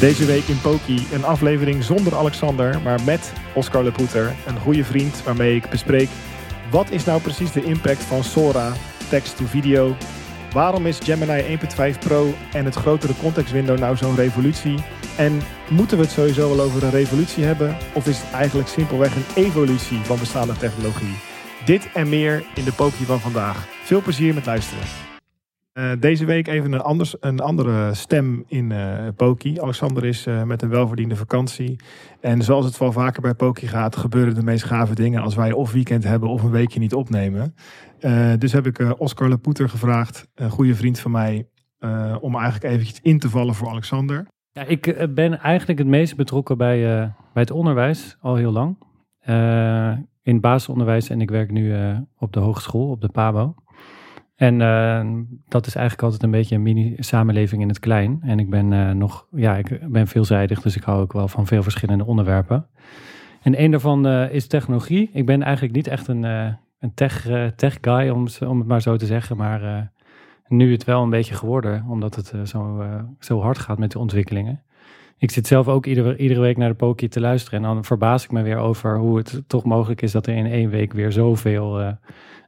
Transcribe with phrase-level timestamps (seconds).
[0.00, 5.22] Deze week in Poki een aflevering zonder Alexander, maar met Oscar Lepoeter, een goede vriend
[5.22, 6.08] waarmee ik bespreek
[6.70, 8.72] wat is nou precies de impact van Sora,
[9.08, 9.96] text to video.
[10.52, 11.58] Waarom is Gemini
[11.92, 14.78] 1.5 Pro en het grotere contextwindow nou zo'n revolutie?
[15.16, 15.40] En
[15.70, 17.76] moeten we het sowieso wel over een revolutie hebben?
[17.92, 21.16] Of is het eigenlijk simpelweg een evolutie van bestaande technologie?
[21.64, 23.66] Dit en meer in de Poki van vandaag.
[23.82, 25.07] Veel plezier met luisteren.
[25.78, 29.60] Uh, deze week even een, anders, een andere stem in uh, Poki.
[29.60, 31.76] Alexander is uh, met een welverdiende vakantie.
[32.20, 35.52] En zoals het wel vaker bij Poki gaat, gebeuren de meest gave dingen als wij
[35.52, 37.54] of weekend hebben of een weekje niet opnemen.
[38.38, 41.48] dus heb ik Oscar Lapoeter gevraagd, een goede vriend van mij,
[42.20, 44.26] om eigenlijk eventjes in te vallen voor Alexander.
[44.52, 46.80] Ja, ik ben eigenlijk het meest betrokken bij,
[47.32, 48.76] bij het onderwijs al heel lang.
[50.22, 51.74] in het basisonderwijs en ik werk nu
[52.18, 53.54] op de hogeschool, op de PABO.
[54.38, 55.06] En uh,
[55.48, 58.18] dat is eigenlijk altijd een beetje een mini-samenleving in het klein.
[58.22, 61.46] En ik ben uh, nog, ja, ik ben veelzijdig, dus ik hou ook wel van
[61.46, 62.66] veel verschillende onderwerpen.
[63.42, 65.10] En een daarvan uh, is technologie.
[65.12, 68.96] Ik ben eigenlijk niet echt een, een tech, tech guy, om, om het maar zo
[68.96, 69.36] te zeggen.
[69.36, 69.90] Maar
[70.48, 72.84] nu het wel een beetje geworden, omdat het zo,
[73.18, 74.62] zo hard gaat met de ontwikkelingen.
[75.18, 77.58] Ik zit zelf ook iedere, iedere week naar de Poki te luisteren.
[77.58, 80.46] En dan verbaas ik me weer over hoe het toch mogelijk is dat er in
[80.46, 81.96] één week weer zoveel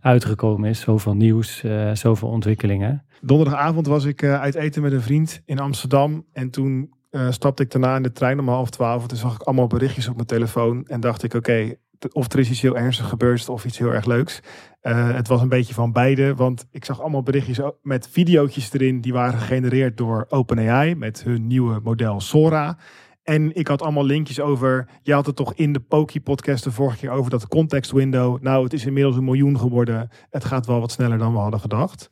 [0.00, 0.80] uitgekomen is.
[0.80, 3.04] Zoveel nieuws, uh, zoveel ontwikkelingen.
[3.20, 6.24] Donderdagavond was ik uh, uit eten met een vriend in Amsterdam.
[6.32, 9.06] En toen uh, stapte ik daarna in de trein om half twaalf.
[9.06, 10.86] Toen zag ik allemaal berichtjes op mijn telefoon.
[10.86, 11.74] En dacht ik, oké,
[12.12, 14.40] of er is iets heel ernstigs gebeurd of iets heel erg leuks.
[14.80, 16.34] het was een beetje van beide.
[16.34, 19.00] Want ik zag allemaal berichtjes met video's erin.
[19.00, 22.78] Die waren gegenereerd door OpenAI met hun nieuwe model Sora.
[23.22, 24.88] En ik had allemaal linkjes over.
[25.02, 28.42] Je had het toch in de Poki podcast de vorige keer over dat context window.
[28.42, 30.08] Nou, het is inmiddels een miljoen geworden.
[30.30, 32.06] Het gaat wel wat sneller dan we hadden gedacht.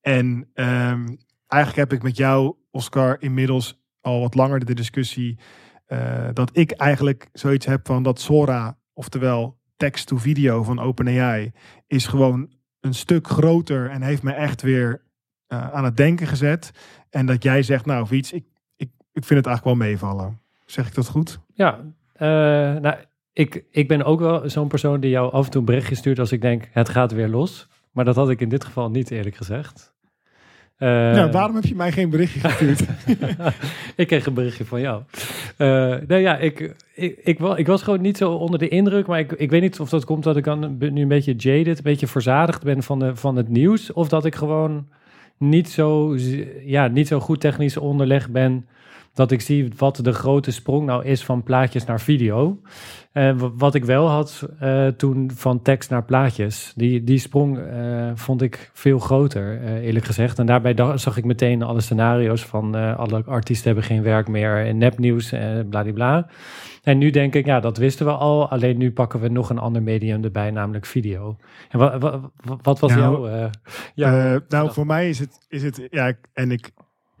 [0.00, 5.38] En um, eigenlijk heb ik met jou, Oscar, inmiddels al wat langer de discussie.
[5.88, 11.52] Uh, dat ik eigenlijk zoiets heb van dat Sora, oftewel text to video van OpenAI,
[11.86, 12.48] is gewoon
[12.80, 15.02] een stuk groter en heeft me echt weer
[15.48, 16.70] uh, aan het denken gezet.
[17.10, 18.44] En dat jij zegt, nou, iets, ik,
[18.76, 20.40] ik, ik vind het eigenlijk wel meevallen.
[20.66, 21.40] Zeg ik dat goed?
[21.54, 21.80] Ja,
[22.16, 22.96] uh, nou,
[23.32, 26.18] ik, ik ben ook wel zo'n persoon die jou af en toe een berichtje stuurt
[26.18, 27.68] als ik denk, het gaat weer los.
[27.90, 29.93] Maar dat had ik in dit geval niet eerlijk gezegd.
[30.78, 32.84] Uh, nou, waarom heb je mij geen berichtje gestuurd?
[33.96, 35.02] ik kreeg een berichtje van jou.
[35.58, 35.68] Uh,
[36.06, 39.06] nou ja, ik, ik, ik, ik, was gewoon niet zo onder de indruk.
[39.06, 41.76] Maar ik, ik weet niet of dat komt dat ik dan nu een beetje jaded,
[41.76, 43.92] een beetje verzadigd ben van, de, van het nieuws.
[43.92, 44.86] Of dat ik gewoon
[45.38, 46.16] niet zo,
[46.64, 48.66] ja, niet zo goed technisch onderlegd ben
[49.14, 52.60] dat ik zie wat de grote sprong nou is van plaatjes naar video.
[53.12, 56.72] Uh, wat ik wel had uh, toen van tekst naar plaatjes.
[56.76, 60.38] Die, die sprong uh, vond ik veel groter, eerlijk gezegd.
[60.38, 64.78] En daarbij zag ik meteen alle scenario's van alle artiesten hebben geen werk meer in
[64.78, 66.26] nepnieuws en bladibla.
[66.82, 68.48] En nu denk ik, ja, dat wisten we al.
[68.48, 71.36] Alleen nu pakken we nog een ander medium erbij, namelijk video.
[71.68, 72.20] En wat, wat,
[72.62, 73.50] wat was nou, jouw...
[73.94, 76.70] jouw nou, voor mij is het, is het ja, en ik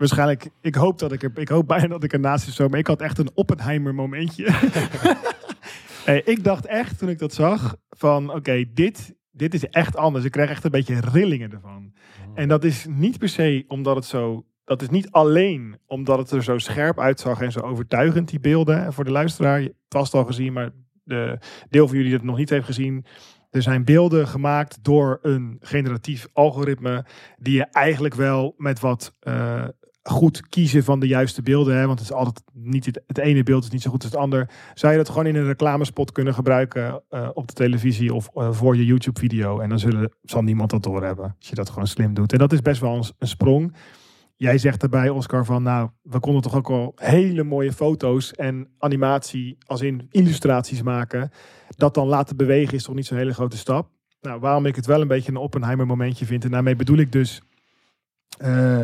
[0.08, 2.78] waarschijnlijk, ik hoop dat ik er, ik hoop bijna dat ik ernaast is zo, maar
[2.78, 4.50] ik had echt een Oppenheimer momentje.
[6.04, 10.24] hey, ik dacht echt toen ik dat zag van, oké, dit, dit is echt anders.
[10.24, 11.92] Ik krijg echt een beetje rillingen ervan.
[12.28, 12.32] Oh.
[12.34, 16.30] En dat is niet per se omdat het zo, dat is niet alleen omdat het
[16.30, 18.84] er zo scherp uitzag en zo overtuigend die beelden.
[18.84, 20.70] En voor de luisteraar, het was het al gezien, maar
[21.02, 21.38] de
[21.70, 23.04] deel van jullie het nog niet heeft gezien,
[23.50, 27.04] er zijn beelden gemaakt door een generatief algoritme
[27.38, 29.64] die je eigenlijk wel met wat uh,
[30.10, 31.76] goed kiezen van de juiste beelden.
[31.76, 34.20] Hè, want het is altijd niet het, ene beeld is niet zo goed als het
[34.20, 34.50] ander.
[34.74, 38.52] Zou je dat gewoon in een reclamespot kunnen gebruiken uh, op de televisie of uh,
[38.52, 39.60] voor je YouTube video.
[39.60, 41.34] En dan zullen, zal niemand dat doorhebben.
[41.38, 42.32] Als je dat gewoon slim doet.
[42.32, 43.74] En dat is best wel een, sprong.
[44.36, 48.68] Jij zegt erbij, Oscar, van nou, we konden toch ook wel hele mooie foto's en
[48.78, 51.30] animatie, als in illustraties maken.
[51.68, 53.88] Dat dan laten bewegen is toch niet zo'n hele grote stap.
[54.20, 56.44] Nou, waarom ik het wel een beetje een Oppenheimer momentje vind.
[56.44, 57.42] En daarmee bedoel ik dus,
[58.44, 58.80] uh,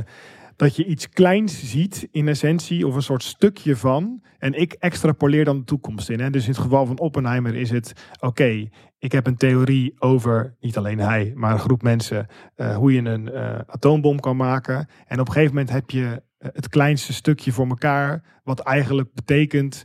[0.61, 4.23] dat je iets kleins ziet in essentie of een soort stukje van.
[4.39, 6.21] En ik extrapoleer dan de toekomst in.
[6.21, 6.31] Hè?
[6.31, 8.69] Dus in het geval van Oppenheimer is het oké.
[8.99, 12.27] ik heb een theorie over, niet alleen hij, maar een groep mensen,
[12.57, 14.89] uh, hoe je een uh, atoombom kan maken.
[15.07, 19.85] En op een gegeven moment heb je het kleinste stukje voor elkaar, wat eigenlijk betekent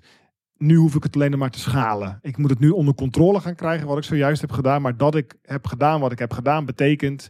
[0.57, 2.19] nu hoef ik het alleen maar te schalen.
[2.21, 4.81] Ik moet het nu onder controle gaan krijgen, wat ik zojuist heb gedaan.
[4.81, 7.30] Maar dat ik heb gedaan wat ik heb gedaan, betekent.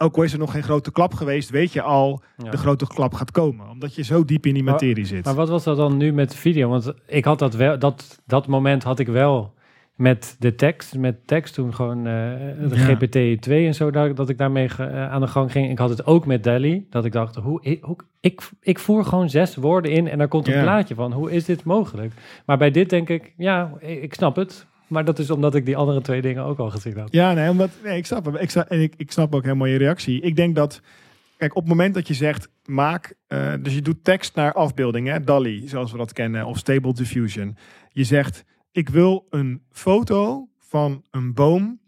[0.00, 3.14] Ook al is er nog geen grote klap geweest, weet je al, de grote klap
[3.14, 3.68] gaat komen.
[3.68, 5.24] Omdat je zo diep in die materie zit.
[5.24, 6.68] Maar wat was dat dan nu met video?
[6.68, 9.54] Want ik had dat wel, dat, dat moment had ik wel
[9.98, 12.04] met de tekst, met tekst toen gewoon uh,
[12.68, 15.70] de GPT-2 en zo, dat, dat ik daarmee uh, aan de gang ging.
[15.70, 19.30] Ik had het ook met Delhi, dat ik dacht, hoe, hoe, ik, ik voer gewoon
[19.30, 21.12] zes woorden in en daar komt een plaatje van.
[21.12, 22.12] Hoe is dit mogelijk?
[22.46, 24.66] Maar bij dit denk ik, ja, ik snap het.
[24.88, 27.12] Maar dat is omdat ik die andere twee dingen ook al gezien had.
[27.12, 28.38] Ja, nee, omdat, nee ik snap.
[28.38, 30.20] Ik, en ik, ik snap ook helemaal je reactie.
[30.20, 30.80] Ik denk dat,
[31.36, 35.08] kijk, op het moment dat je zegt, maak, uh, dus je doet tekst naar afbeelding,
[35.08, 37.56] hè, DALI, zoals we dat kennen, of Stable Diffusion.
[37.88, 41.80] Je zegt, ik wil een foto van een boom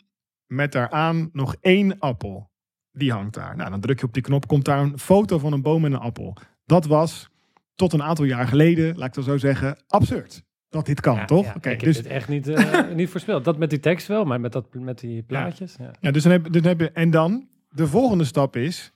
[0.47, 2.51] met daaraan nog één appel.
[2.93, 3.57] Die hangt daar.
[3.57, 5.93] Nou, dan druk je op die knop, komt daar een foto van een boom en
[5.93, 6.37] een appel.
[6.65, 7.29] Dat was
[7.75, 10.43] tot een aantal jaar geleden, laat ik het zo zeggen, absurd.
[10.71, 11.45] Dat dit kan, toch?
[11.45, 13.45] Ja, Oké, dus het echt niet, uh, niet voorspeld.
[13.45, 15.77] Dat met die tekst wel, maar met, dat, met die plaatjes.
[15.79, 16.11] Ja, ja.
[16.11, 16.91] dus, dan heb, dan heb je.
[16.91, 18.93] En dan, de volgende stap is: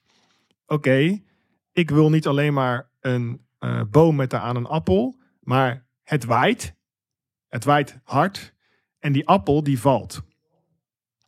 [0.66, 1.20] oké,
[1.72, 6.74] ik wil niet alleen maar een uh, boom met daaraan een appel, maar het waait.
[7.48, 8.54] Het waait hard
[8.98, 10.22] en die appel die valt.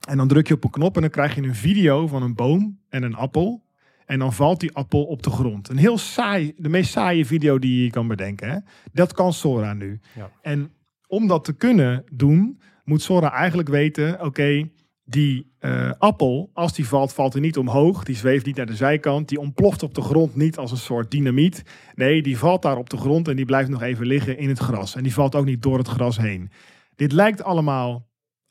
[0.08, 2.34] En dan druk je op een knop en dan krijg je een video van een
[2.34, 3.65] boom en een appel.
[4.06, 5.68] En dan valt die appel op de grond.
[5.68, 8.50] Een heel saai, de meest saaie video die je kan bedenken.
[8.50, 8.58] Hè?
[8.92, 10.00] Dat kan Sora nu.
[10.14, 10.30] Ja.
[10.42, 10.72] En
[11.06, 14.68] om dat te kunnen doen, moet Sora eigenlijk weten: oké,
[15.04, 18.04] die uh, appel, als die valt, valt hij niet omhoog.
[18.04, 19.28] Die zweeft niet naar de zijkant.
[19.28, 21.62] Die ontploft op de grond niet als een soort dynamiet.
[21.94, 24.58] Nee, die valt daar op de grond en die blijft nog even liggen in het
[24.58, 24.94] gras.
[24.94, 26.50] En die valt ook niet door het gras heen.
[26.96, 28.05] Dit lijkt allemaal,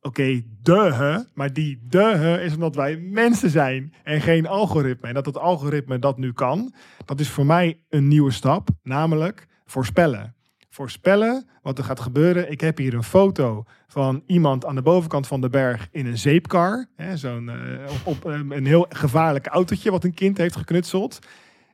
[0.05, 5.07] oké, okay, maar die de is omdat wij mensen zijn en geen algoritme.
[5.07, 6.73] En dat het algoritme dat nu kan,
[7.05, 10.35] dat is voor mij een nieuwe stap, namelijk voorspellen
[10.75, 12.51] voorspellen wat er gaat gebeuren.
[12.51, 16.17] Ik heb hier een foto van iemand aan de bovenkant van de berg in een
[16.17, 16.87] zeepkar.
[17.13, 21.19] Zo'n uh, op, ehm, een heel gevaarlijk autootje wat een kind heeft geknutseld.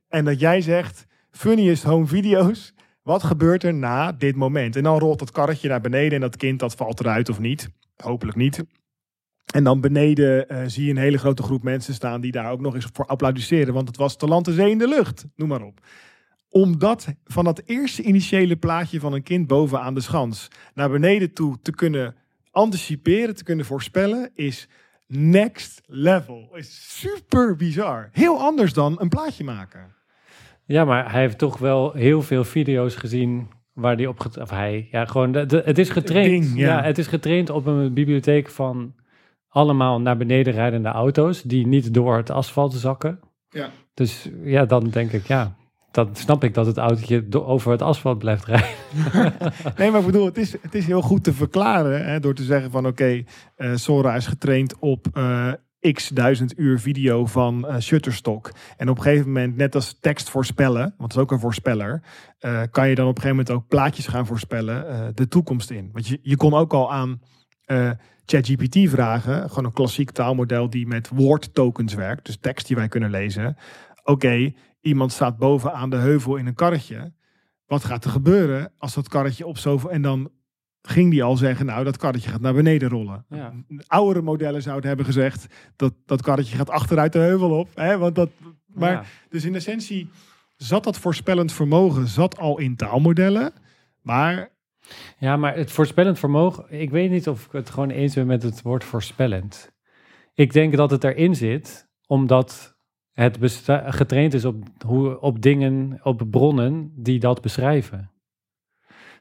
[0.08, 2.74] En dat jij zegt, funniest home video's.
[3.04, 4.76] Wat gebeurt er na dit moment?
[4.76, 7.70] En dan rolt dat karretje naar beneden en dat kind dat valt eruit of niet.
[8.02, 8.64] Hopelijk niet.
[9.54, 12.62] En dan beneden uh, zie je een hele grote groep mensen staan die daar ook
[12.62, 13.74] nog eens voor applaudisseren.
[13.74, 15.26] Want het was te land zee in de lucht.
[15.36, 15.82] Noem maar op
[16.52, 21.34] om dat van dat eerste initiële plaatje van een kind bovenaan de schans naar beneden
[21.34, 22.16] toe te kunnen
[22.52, 24.68] anticiperen, te kunnen voorspellen, is
[25.08, 26.50] next level.
[26.54, 28.10] Is super bizar.
[28.12, 29.96] Heel anders dan een plaatje maken.
[30.66, 34.88] Ja, maar hij heeft toch wel heel veel video's gezien waar hij op of hij
[34.92, 36.52] ja gewoon de, het is getraind.
[36.56, 36.84] ja.
[36.84, 38.94] het is getraind op een bibliotheek van
[39.48, 43.20] allemaal naar beneden rijdende auto's die niet door het asfalt zakken.
[43.50, 43.70] Ja.
[43.94, 45.56] Dus ja, dan denk ik ja,
[45.92, 48.70] dan snap ik dat het autootje over het asfalt blijft rijden.
[49.78, 52.44] nee, maar ik bedoel, het is, het is heel goed te verklaren hè, door te
[52.44, 53.26] zeggen van oké, okay,
[53.58, 55.54] uh, Sora is getraind op uh,
[55.92, 58.52] x duizend uur video van uh, Shutterstock.
[58.78, 62.02] En op een gegeven moment, net als tekst voorspellen, want het is ook een voorspeller,
[62.72, 65.90] kan je dan op een gegeven moment ook plaatjes gaan voorspellen de toekomst in.
[65.94, 67.22] Want je, je kon ook al aan
[68.26, 73.10] ChatGPT vragen, gewoon een klassiek taalmodel die met woordtokens werkt, dus tekst die wij kunnen
[73.10, 73.58] lezen.
[74.04, 77.14] Oké, iemand staat boven aan de heuvel in een karretje.
[77.66, 79.92] Wat gaat er gebeuren als dat karretje op zoveel...
[79.92, 80.32] En dan
[80.82, 83.26] ging die al zeggen, nou, dat karretje gaat naar beneden rollen.
[83.30, 83.54] Ja.
[83.88, 85.46] Oudere modellen zouden hebben gezegd,
[85.76, 87.70] dat dat karretje gaat achteruit de heuvel op.
[87.76, 87.98] Hè?
[87.98, 88.30] Want dat,
[88.66, 90.10] maar, dus in essentie
[90.56, 93.54] zat dat voorspellend vermogen zat al in taalmodellen,
[94.02, 94.60] maar...
[95.18, 98.44] Ja, maar het voorspellend vermogen, ik weet niet of ik het gewoon eens ben met
[98.44, 99.72] het woord voorspellend.
[100.34, 102.76] Ik denk dat het erin zit, omdat
[103.12, 103.38] het
[103.86, 108.12] getraind is op, hoe, op dingen, op bronnen die dat beschrijven.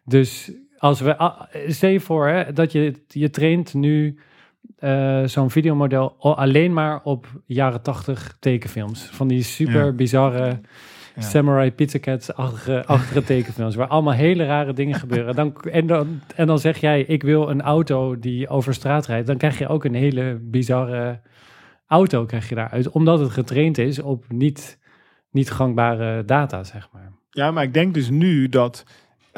[0.05, 1.35] Dus als we,
[1.67, 4.19] stel je voor hè, dat je, je traint nu
[4.81, 9.03] uh, zo'n videomodel alleen maar op jaren tachtig tekenfilms.
[9.03, 10.61] Van die super bizarre
[11.15, 11.23] ja.
[11.23, 13.75] Samurai Pizza Cats-achtige achtige tekenfilms.
[13.75, 15.35] Waar allemaal hele rare dingen gebeuren.
[15.35, 19.27] Dan, en, dan, en dan zeg jij, ik wil een auto die over straat rijdt.
[19.27, 21.21] Dan krijg je ook een hele bizarre
[21.87, 24.79] auto krijg je daaruit, omdat het getraind is op niet,
[25.31, 27.13] niet gangbare data, zeg maar.
[27.31, 28.85] Ja, maar ik denk dus nu dat,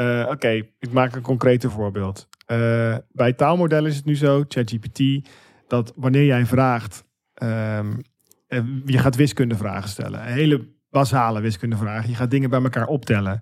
[0.02, 2.28] uh, oké, ik maak een concreet voorbeeld.
[2.46, 5.28] Uh, bij taalmodellen is het nu zo, ChatGPT,
[5.66, 7.04] dat wanneer jij vraagt,
[7.42, 8.00] um,
[8.84, 10.24] je gaat wiskundevragen stellen.
[10.24, 12.10] Hele basale wiskundevragen.
[12.10, 13.40] Je gaat dingen bij elkaar optellen.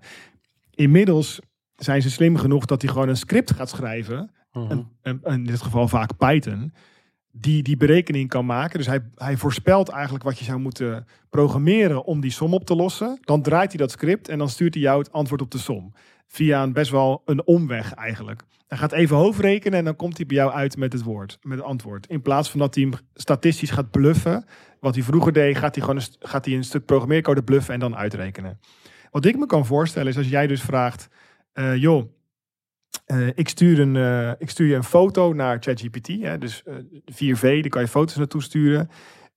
[0.71, 1.39] Inmiddels
[1.75, 4.31] zijn ze slim genoeg dat hij gewoon een script gaat schrijven.
[4.51, 4.71] Mhm.
[4.71, 6.73] Een, een- een- in dit geval vaak Python.
[7.33, 8.77] Die die berekening kan maken.
[8.77, 12.75] Dus hij, hij voorspelt eigenlijk wat je zou moeten programmeren om die som op te
[12.75, 13.17] lossen.
[13.21, 15.93] Dan draait hij dat script en dan stuurt hij jou het antwoord op de som.
[16.33, 18.41] Via een best wel een omweg eigenlijk.
[18.67, 21.57] Hij gaat even hoofdrekenen en dan komt hij bij jou uit met het woord, met
[21.57, 22.07] het antwoord.
[22.07, 24.45] In plaats van dat hij hem statistisch gaat bluffen.
[24.79, 27.79] Wat hij vroeger deed, gaat hij gewoon een, gaat hij een stuk programmeercode bluffen en
[27.79, 28.59] dan uitrekenen.
[29.09, 31.09] Wat ik me kan voorstellen is als jij dus vraagt,
[31.53, 32.11] eh, joh,
[33.05, 36.07] eh, ik, stuur een, eh, ik stuur je een foto naar ChatGPT,
[36.39, 38.89] dus eh 4V, daar kan je foto's naartoe sturen.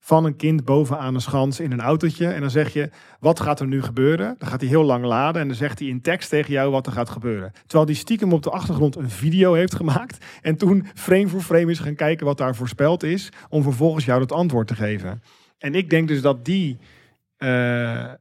[0.05, 2.27] Van een kind bovenaan een schans in een autootje.
[2.27, 4.35] En dan zeg je, wat gaat er nu gebeuren?
[4.37, 6.85] Dan gaat hij heel lang laden en dan zegt hij in tekst tegen jou wat
[6.85, 7.51] er gaat gebeuren.
[7.65, 10.25] Terwijl die stiekem op de achtergrond een video heeft gemaakt.
[10.41, 13.29] En toen frame voor frame is gaan kijken wat daar voorspeld is.
[13.49, 15.23] Om vervolgens jou dat antwoord te geven.
[15.57, 16.77] En ik denk dus dat die...
[17.37, 18.11] eh,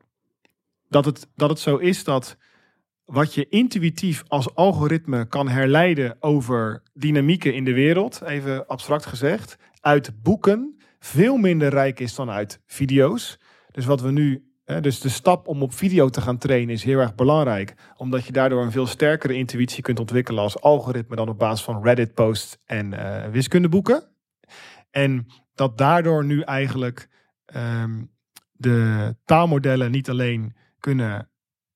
[0.89, 2.37] dat, het, dat het zo is dat
[3.05, 9.57] wat je intuïtief als algoritme kan herleiden over dynamieken in de wereld, even abstract gezegd,
[9.81, 10.74] uit boeken
[11.05, 13.39] veel minder rijk is dan uit video's.
[13.71, 16.85] Dus wat we nu, hè, dus de stap om op video te gaan trainen is
[16.85, 21.29] heel erg belangrijk, omdat je daardoor een veel sterkere intuïtie kunt ontwikkelen als algoritme dan
[21.29, 24.03] op basis van Reddit posts en eh, wiskundeboeken.
[24.91, 27.09] En dat daardoor nu eigenlijk
[27.45, 28.05] ehm,
[28.53, 31.31] de taalmodellen niet alleen kunnen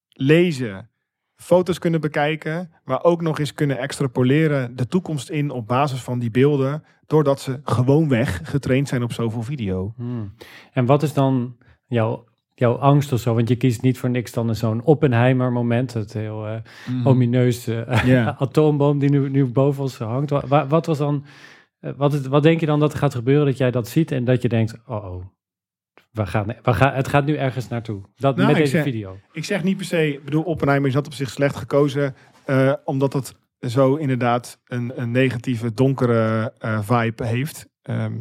[0.08, 0.90] lezen,
[1.35, 6.18] foto's kunnen bekijken, maar ook nog eens kunnen extrapoleren de toekomst in op basis van
[6.18, 9.92] die beelden, doordat ze gewoonweg getraind zijn op zoveel video.
[9.96, 10.34] Hmm.
[10.72, 12.24] En wat is dan jouw,
[12.54, 13.34] jouw angst of zo?
[13.34, 16.56] Want je kiest niet voor niks dan zo'n Oppenheimer moment, het heel eh
[17.06, 20.30] omineuze eh, atoomboom die nu, nu boven ons hangt.
[20.30, 21.24] Wa- wa- Wat, was dan,
[21.80, 24.10] eh, wat, is, wat denk je dan dat er gaat gebeuren dat jij dat ziet
[24.12, 25.24] en dat je denkt, oh, oh
[26.12, 28.00] we gaan, we gaan, het gaat nu ergens naartoe.
[28.16, 29.16] Dat Nou, met deze zeg- video.
[29.32, 32.14] Ik zeg niet per se, ik bedoel, Oppenheimer is dat op zich slecht gekozen,
[32.84, 37.68] omdat het zo inderdaad een, een negatieve, donkere eh, vibe heeft.
[37.82, 38.20] Ehm,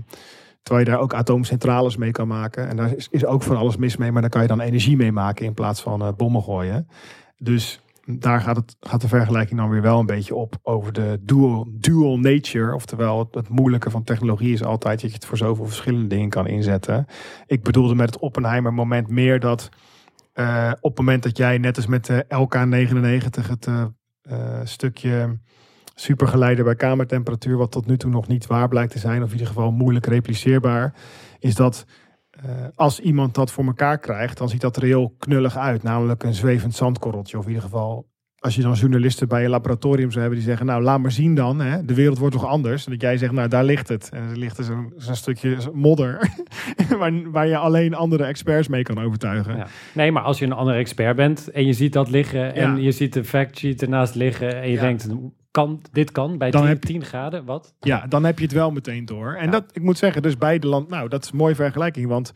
[0.63, 2.67] terwijl je daar ook atoomcentrales mee kan maken.
[2.67, 4.97] En daar is, is ook van alles mis mee, maar daar kan je dan energie
[4.97, 6.87] mee maken in plaats van eh, bommen gooien.
[7.37, 11.19] Dus daar gaat, het, gaat de vergelijking dan weer wel een beetje op over de
[11.21, 12.73] dual, dual nature.
[12.73, 16.47] Oftewel, het, moeilijke van technologie is altijd dat je het voor zoveel verschillende dingen kan
[16.47, 17.05] inzetten.
[17.45, 19.69] Ik bedoelde met het Oppenheimer moment meer dat
[20.33, 23.85] eh, op het moment dat jij net als met de LK99 het eh,
[24.63, 25.37] stukje
[25.95, 29.33] supergeleider bij kamertemperatuur, wat tot nu toe nog niet waar blijkt te zijn, of in
[29.33, 30.93] ieder geval moeilijk repliceerbaar,
[31.39, 31.85] is dat
[32.29, 35.83] eh, als iemand dat voor elkaar krijgt, dan ziet dat er heel knullig uit.
[35.83, 37.37] Namelijk een zwevend zandkorreltje.
[37.37, 38.07] Of in ieder geval,
[38.39, 41.35] als je dan journalisten bij je laboratorium zou hebben die zeggen, nou laat maar zien
[41.35, 42.85] dan, hè, de wereld wordt toch anders.
[42.85, 44.09] En dat jij zegt, nou daar ligt het.
[44.13, 46.29] En er ligt dus een, zo'n stukje modder
[46.99, 49.57] waar, waar je alleen andere experts mee kan overtuigen.
[49.57, 49.67] Ja.
[49.93, 52.81] Nee, maar als je een andere expert bent en je ziet dat liggen en Ja.
[52.81, 54.81] je ziet de fact sheet ernaast liggen en je Ja.
[54.81, 55.07] denkt,
[55.51, 57.73] kan, dit kan bij Dan 10, heb- 10 graden, wat?
[57.79, 59.33] Ja, dan heb je het wel meteen door.
[59.33, 62.07] En dat, ik moet zeggen, dus beide land, nou, dat is een mooie vergelijking.
[62.07, 62.33] Want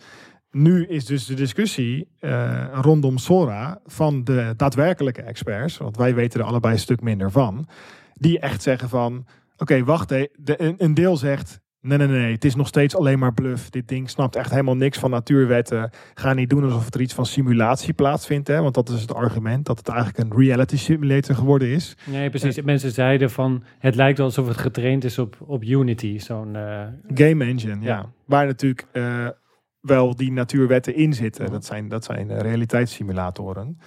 [0.51, 6.39] nu is dus de discussie eh, rondom Sora van de daadwerkelijke experts, want wij weten
[6.39, 7.67] er allebei een stuk minder van,
[8.13, 9.25] die echt zeggen van,
[9.57, 13.33] oké, wacht, de, een, deel zegt, nee, nee, nee, het is nog steeds alleen maar
[13.33, 13.69] bluff.
[13.69, 15.89] Dit ding snapt echt helemaal niks van natuurwetten.
[16.13, 19.65] Ga niet doen alsof er iets van simulatie plaatsvindt, hè, want dat is het argument,
[19.65, 21.97] dat het eigenlijk een reality simulator geworden is.
[22.05, 22.61] Nee, precies.
[22.61, 26.55] Mensen zeiden van, het lijkt alsof het getraind is op, op Unity, zo'n...
[26.55, 27.87] eh, Game Engine, ja.
[27.87, 28.09] Ja.
[28.25, 29.27] Waar natuurlijk eh,
[29.81, 31.51] wel die natuurwetten in zitten.
[31.51, 33.79] Dat zijn, dat zijn eh, realiteitssimulatoren.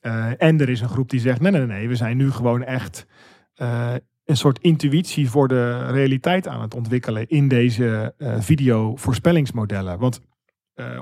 [0.00, 2.62] Eh, en er is een groep die zegt: nee, nee, nee, we zijn nu gewoon
[2.62, 3.06] echt
[3.54, 9.98] eh, een soort intuïtie voor de realiteit aan het ontwikkelen in deze eh video voorspellingsmodellen.
[9.98, 10.20] Want,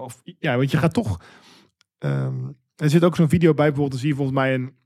[0.00, 1.20] of, ja, want je gaat toch.
[1.98, 2.34] ehm,
[2.76, 4.76] er zit ook zo'n video bij, bijvoorbeeld, dan zie je volgens mij een,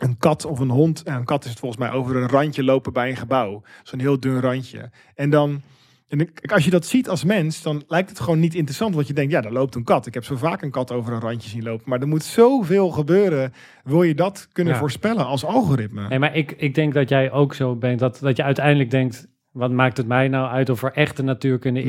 [0.00, 1.02] een kat of een hond.
[1.02, 3.62] En een kat is het volgens mij over een randje lopen bij een gebouw.
[3.82, 4.90] Zo'n heel dun randje.
[5.14, 5.62] En dan.
[6.08, 8.94] En als je dat ziet als mens, dan lijkt het gewoon niet interessant.
[8.94, 10.06] Want je denkt, ja, daar loopt een kat.
[10.06, 11.88] Ik heb zo vaak een kat over een randje zien lopen.
[11.88, 13.52] Maar er moet zoveel gebeuren.
[13.84, 14.78] Wil je dat kunnen Ja.
[14.78, 16.08] voorspellen als algoritme?
[16.08, 19.26] Nee, maar ik, ik denk dat jij ook zo bent, dat, dat je uiteindelijk denkt,
[19.52, 21.80] wat maakt het mij nou uit of er echte natuurkunde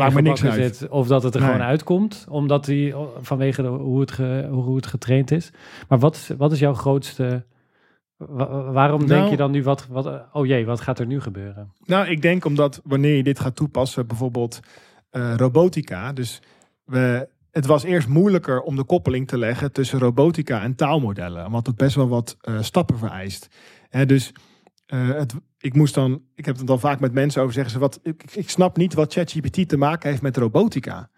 [0.51, 0.75] uit.
[0.75, 1.49] zit, of dat het er Nee.
[1.49, 5.51] gewoon uitkomt, omdat die, vanwege de, hoe, het ge- hoe het getraind is.
[5.87, 7.45] Maar wat wat is jouw grootste,
[8.17, 11.21] wa- waarom denk Nou- je dan nu, wat, wat, oh jee, wat gaat er nu
[11.21, 11.71] gebeuren?
[11.85, 14.59] Nou, ik denk omdat wanneer je dit gaat toepassen, bijvoorbeeld
[15.09, 16.13] eh, robotica.
[16.13, 16.41] Dus
[16.83, 21.45] we, het was eerst moeilijker om de koppeling te leggen tussen robotica en taalmodellen.
[21.45, 23.47] Omdat het best wel wat eh, stappen vereist.
[23.89, 24.31] Hè, dus
[24.85, 27.79] eh, het, ik moest dan, ik heb het dan vaak met mensen over zeggen ze
[27.79, 31.09] wat, ik, ik snap niet wat ChatGPT te maken heeft met robotica.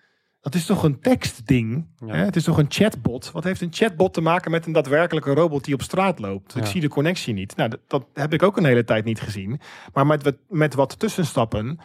[0.41, 1.87] Dat is toch een tekstding?
[2.05, 2.13] Ja.
[2.13, 2.25] Hè?
[2.25, 3.31] Het is toch een chatbot?
[3.31, 6.55] Wat heeft een chatbot te maken met een daadwerkelijke robot die op straat loopt?
[6.55, 7.55] Ik zie de connectie niet.
[7.55, 9.59] Nou, dat, dat heb ik ook een hele tijd niet gezien.
[9.93, 11.79] Maar met, wat- met wat tussenstappen,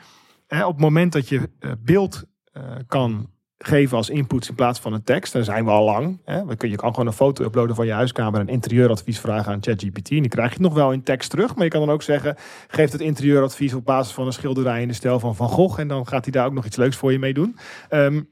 [0.46, 4.80] hè, op het moment dat je eh, beeld eh, kan geven als input in plaats
[4.80, 6.20] van een tekst, daar zijn we al lang.
[6.24, 6.38] Hè?
[6.58, 10.10] Je kan gewoon een foto uploaden van je huiskamer en intérieuradvies vragen aan ChatGPT.
[10.10, 11.54] En die krijg je nog wel in tekst terug.
[11.54, 12.36] Maar je kan dan ook zeggen,
[12.68, 15.80] geef het interieuradvies op basis van een schilderij in de stijl van Van Gogh.
[15.80, 17.56] En dan gaat hij daar ook nog iets leuks voor je mee doen.
[17.88, 18.22] Ehm,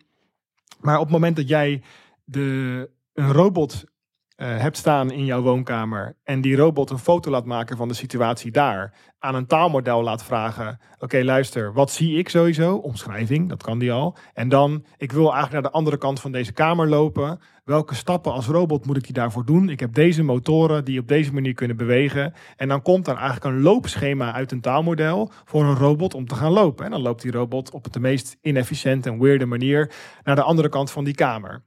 [0.82, 1.82] maar op het moment dat jij
[2.24, 3.84] de, een robot
[4.46, 8.50] hebt staan in jouw woonkamer en die robot een foto laat maken van de situatie
[8.50, 12.76] daar, aan een taalmodel laat vragen: Oké, luister, wat zie ik sowieso?
[12.76, 14.16] Omschrijving, dat kan die al.
[14.34, 17.40] En dan, ik wil eigenlijk naar de andere kant van deze kamer lopen.
[17.64, 19.68] Welke stappen als robot moet ik die daarvoor doen?
[19.68, 22.34] Ik heb deze motoren die op deze manier kunnen bewegen.
[22.56, 26.34] En dan komt er eigenlijk een loopschema uit een taalmodel voor een robot om te
[26.34, 26.84] gaan lopen.
[26.84, 30.68] En dan loopt die robot op de meest inefficiënte en weirde manier naar de andere
[30.68, 31.62] kant van die kamer.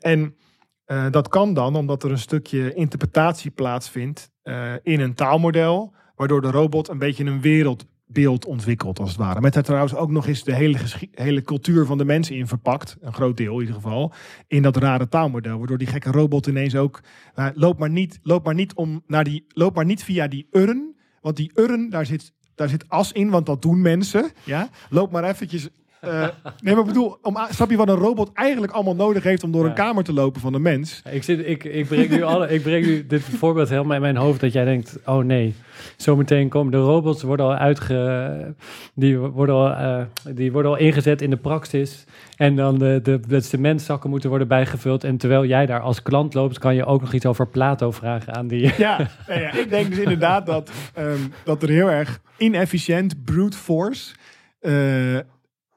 [0.00, 0.36] En
[0.86, 6.40] eh, dat kan dan omdat er een stukje interpretatie plaatsvindt eh, in een taalmodel, waardoor
[6.40, 9.40] de robot een beetje een wereldbeeld ontwikkelt, als het ware.
[9.40, 10.78] Met daar trouwens ook nog eens de hele,
[11.10, 14.12] hele cultuur van de mensen in verpakt, een groot deel in ieder geval,
[14.46, 17.00] in dat rare taalmodel, waardoor die gekke robot ineens ook,
[17.36, 20.48] uh, loop, maar niet, loop, maar niet om naar die, loop maar niet via die
[20.50, 24.30] urn, want die urn, daar zit, daar zit as in, want dat doen mensen.
[24.44, 24.68] Ja?
[24.90, 25.68] Loop maar eventjes
[26.06, 26.28] eh,
[26.60, 29.52] nee, maar ik bedoel, om, snap je wat een robot eigenlijk allemaal nodig heeft om
[29.52, 29.68] door Ja.
[29.68, 31.02] een kamer te lopen van een mens?
[31.10, 34.16] Ik, zit, ik, ik, breng nu alle, ik breng nu dit voorbeeld helemaal in mijn
[34.16, 35.54] hoofd dat jij denkt, oh nee,
[35.96, 38.54] zometeen komen de robots worden al uitge,
[38.94, 40.02] die worden al, eh,
[40.34, 42.04] die worden al ingezet in de praxis
[42.36, 46.34] en dan de, de, de cementzakken moeten worden bijgevuld en terwijl jij daar als klant
[46.34, 48.72] loopt, kan je ook nog iets over Plato vragen aan die.
[48.78, 53.56] Ja, nou ja, ik denk dus inderdaad dat, ehm, dat er heel erg inefficiënt brute
[53.56, 54.14] force.
[54.60, 54.72] eh,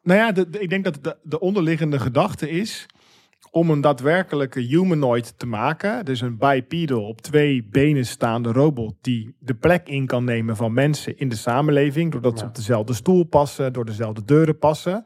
[0.04, 2.86] nou ja, de, de- ik denk dat de, de onderliggende gedachte is
[3.52, 6.06] om een daadwerkelijke humanoid te maken.
[6.06, 10.74] Dus een bipedal op twee benen staande robot die de plek in kan nemen van
[10.74, 12.12] mensen in de samenleving.
[12.12, 15.06] Doordat ze op dezelfde stoel passen, door dezelfde deuren passen.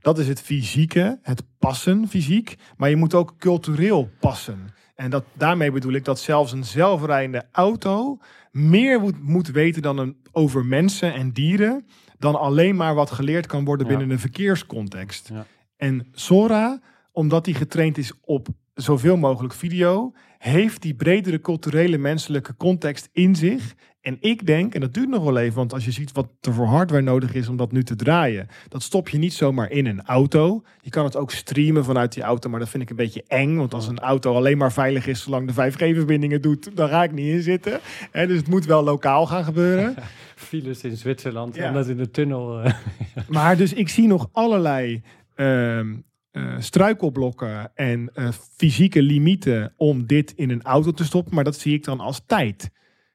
[0.00, 2.56] Dat is het fysieke, het passen fysiek.
[2.76, 4.58] Maar je moet ook cultureel passen.
[4.94, 8.18] En dat, daarmee bedoel ik dat zelfs een zelfrijdende auto
[8.50, 11.86] meer moet, moet weten dan een, over mensen en dieren.
[12.20, 13.92] Dan alleen maar wat geleerd kan worden Ja.
[13.92, 15.28] binnen een verkeerscontext.
[15.32, 15.46] Ja.
[15.76, 16.80] En Sora,
[17.12, 23.36] omdat hij getraind is op zoveel mogelijk video, heeft die bredere culturele menselijke context in
[23.36, 23.74] zich.
[24.00, 26.52] En ik denk, en dat duurt nog wel even, want als je ziet wat er
[26.52, 29.86] voor hardware nodig is om dat nu te draaien, dat stop je niet zomaar in
[29.86, 30.62] een auto.
[30.80, 33.56] Je kan het ook streamen vanuit die auto, maar dat vind ik een beetje eng.
[33.56, 37.12] Want als een auto alleen maar veilig is zolang de 5G-verbindingen doet, dan ga ik
[37.12, 37.80] niet in zitten.
[38.10, 39.94] Hè, dus het moet wel lokaal gaan gebeuren.
[40.36, 41.62] Files in Zwitserland Ja.
[41.64, 42.60] en dat in de tunnel.
[42.62, 42.72] eh,
[43.28, 45.02] Maar dus ik zie nog allerlei
[45.34, 45.94] ehm,
[46.30, 51.34] eh, struikelblokken en eh, fysieke limieten om dit in een auto te stoppen.
[51.34, 52.70] Maar dat zie ik dan als tijd.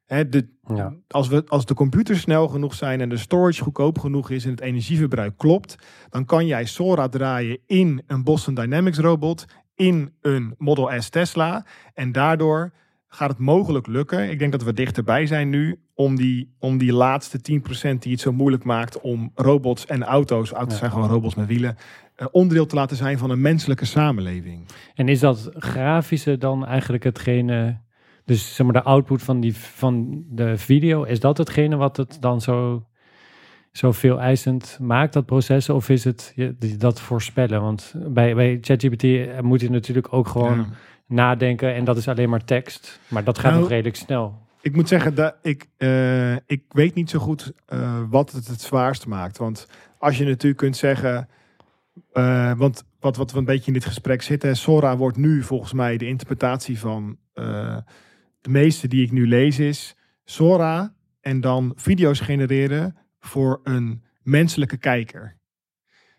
[0.06, 0.94] Hè, de, Ja.
[1.08, 4.52] als, we, als de computers snel genoeg zijn en de storage goedkoop genoeg is en
[4.52, 5.76] het energieverbruik klopt,
[6.10, 11.66] dan kan jij Sora draaien in een Boston Dynamics robot, in een Model S Tesla.
[11.94, 12.74] En daardoor
[13.08, 14.30] gaat het mogelijk lukken.
[14.30, 18.22] Ik denk dat we dichterbij zijn nu om die, om die laatste 10% die het
[18.22, 20.80] zo moeilijk maakt om robots en auto's, auto's Ja.
[20.80, 21.78] zijn gewoon robots met wielen,
[22.16, 24.66] eh, onderdeel te laten zijn van een menselijke samenleving.
[24.96, 27.78] En is dat grafische dan eigenlijk hetgene,
[28.26, 32.18] dus zeg maar de output van, die, van de video, is dat hetgene wat het
[32.22, 32.86] dan zo,
[33.72, 35.70] zo veel eisend maakt, dat proces?
[35.70, 37.62] Of is het je- dat voorspellen?
[37.62, 40.66] Want bij, bij ChatGPT eh, moet je natuurlijk ook gewoon Ja.
[41.08, 43.00] nadenken en dat is alleen maar tekst.
[43.08, 44.44] Maar dat gaat Nou, nog redelijk snel.
[44.62, 48.62] Ik moet zeggen, dat ik, eh, ik weet niet zo goed eh, wat het het
[48.62, 49.38] zwaarst maakt.
[49.38, 51.30] Want als je natuurlijk kunt zeggen...
[52.58, 54.56] want wat, wat we een beetje in dit gesprek zitten...
[54.56, 57.18] Sora wordt nu volgens mij de interpretatie van...
[58.46, 59.96] de meeste die ik nu lees is...
[60.24, 65.38] Sora en dan video's genereren voor een menselijke kijker.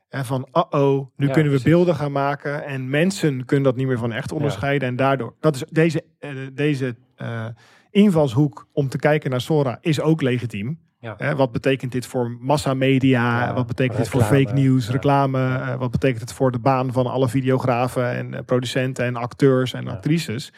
[0.08, 1.62] En van, uh-oh, nu Ja, kunnen we precies.
[1.62, 2.64] beelden gaan maken...
[2.64, 4.88] en mensen kunnen dat niet meer van echt onderscheiden.
[4.88, 7.46] En daardoor, dat is deze, eh, deze eh,
[7.90, 10.78] invalshoek om te kijken naar Sora is ook legitiem.
[10.98, 11.34] Ja.
[11.34, 13.46] Wat betekent dit voor massamedia?
[13.46, 14.92] Ja, wat betekent dit voor fake news, ja.
[14.92, 15.38] reclame?
[15.38, 19.88] eh, wat betekent het voor de baan van alle videografen en producenten en acteurs en
[19.88, 20.52] actrices?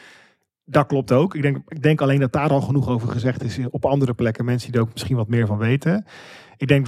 [0.70, 1.34] Dat klopt ook.
[1.34, 4.44] Ik denk, ik denk alleen dat daar al genoeg over gezegd is op andere plekken.
[4.44, 6.04] Mensen die er ook misschien wat meer van weten.
[6.56, 6.86] Ik denk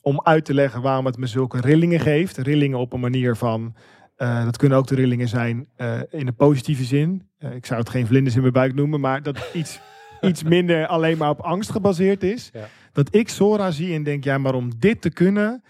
[0.00, 2.36] om uit te leggen waarom het me zulke rillingen geeft.
[2.36, 3.74] Rillingen op een manier van...
[4.16, 7.28] eh, dat kunnen ook de rillingen zijn eh, in een positieve zin.
[7.38, 9.80] Eh, ik zou het geen vlinders in mijn buik noemen, maar dat iets,
[10.30, 12.50] iets minder alleen maar op angst gebaseerd is.
[12.52, 12.68] Ja.
[12.92, 15.62] Dat ik Sora zie en denk, ja, maar om dit te kunnen,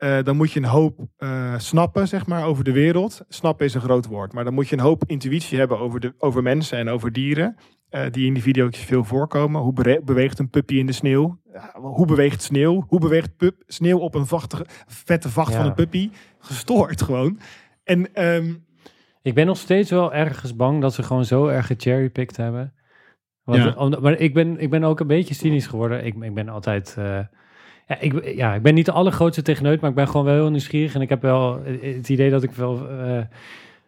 [0.00, 3.20] eh, dan moet je een hoop eh, snappen, zeg maar, over de wereld.
[3.28, 6.14] Snappen is een groot woord, maar dan moet je een hoop intuïtie hebben over, de,
[6.18, 7.56] over mensen en over dieren.
[7.88, 9.60] eh, die in die video's veel voorkomen.
[9.60, 11.40] Hoe beweegt een puppy in de sneeuw?
[11.72, 12.84] Hoe beweegt sneeuw?
[12.88, 15.56] Hoe beweegt pup, sneeuw op een vachtige, vette vacht Ja.
[15.58, 16.10] van een puppy?
[16.38, 17.38] Gestoord gewoon.
[17.84, 18.54] En ehm,
[19.22, 22.74] Ik ben nog steeds wel ergens bang dat ze gewoon zo erg gecherrypicked hebben.
[23.42, 23.74] Want, Ja.
[23.74, 26.04] om- maar ik ben, ik ben ook een beetje cynisch geworden.
[26.04, 26.96] Ik, ik ben altijd...
[27.90, 30.50] ja, ik, ja, ik ben niet de allergrootste techneut, maar ik ben gewoon wel heel
[30.50, 30.94] nieuwsgierig.
[30.94, 33.20] En ik heb wel het idee dat ik wel eh,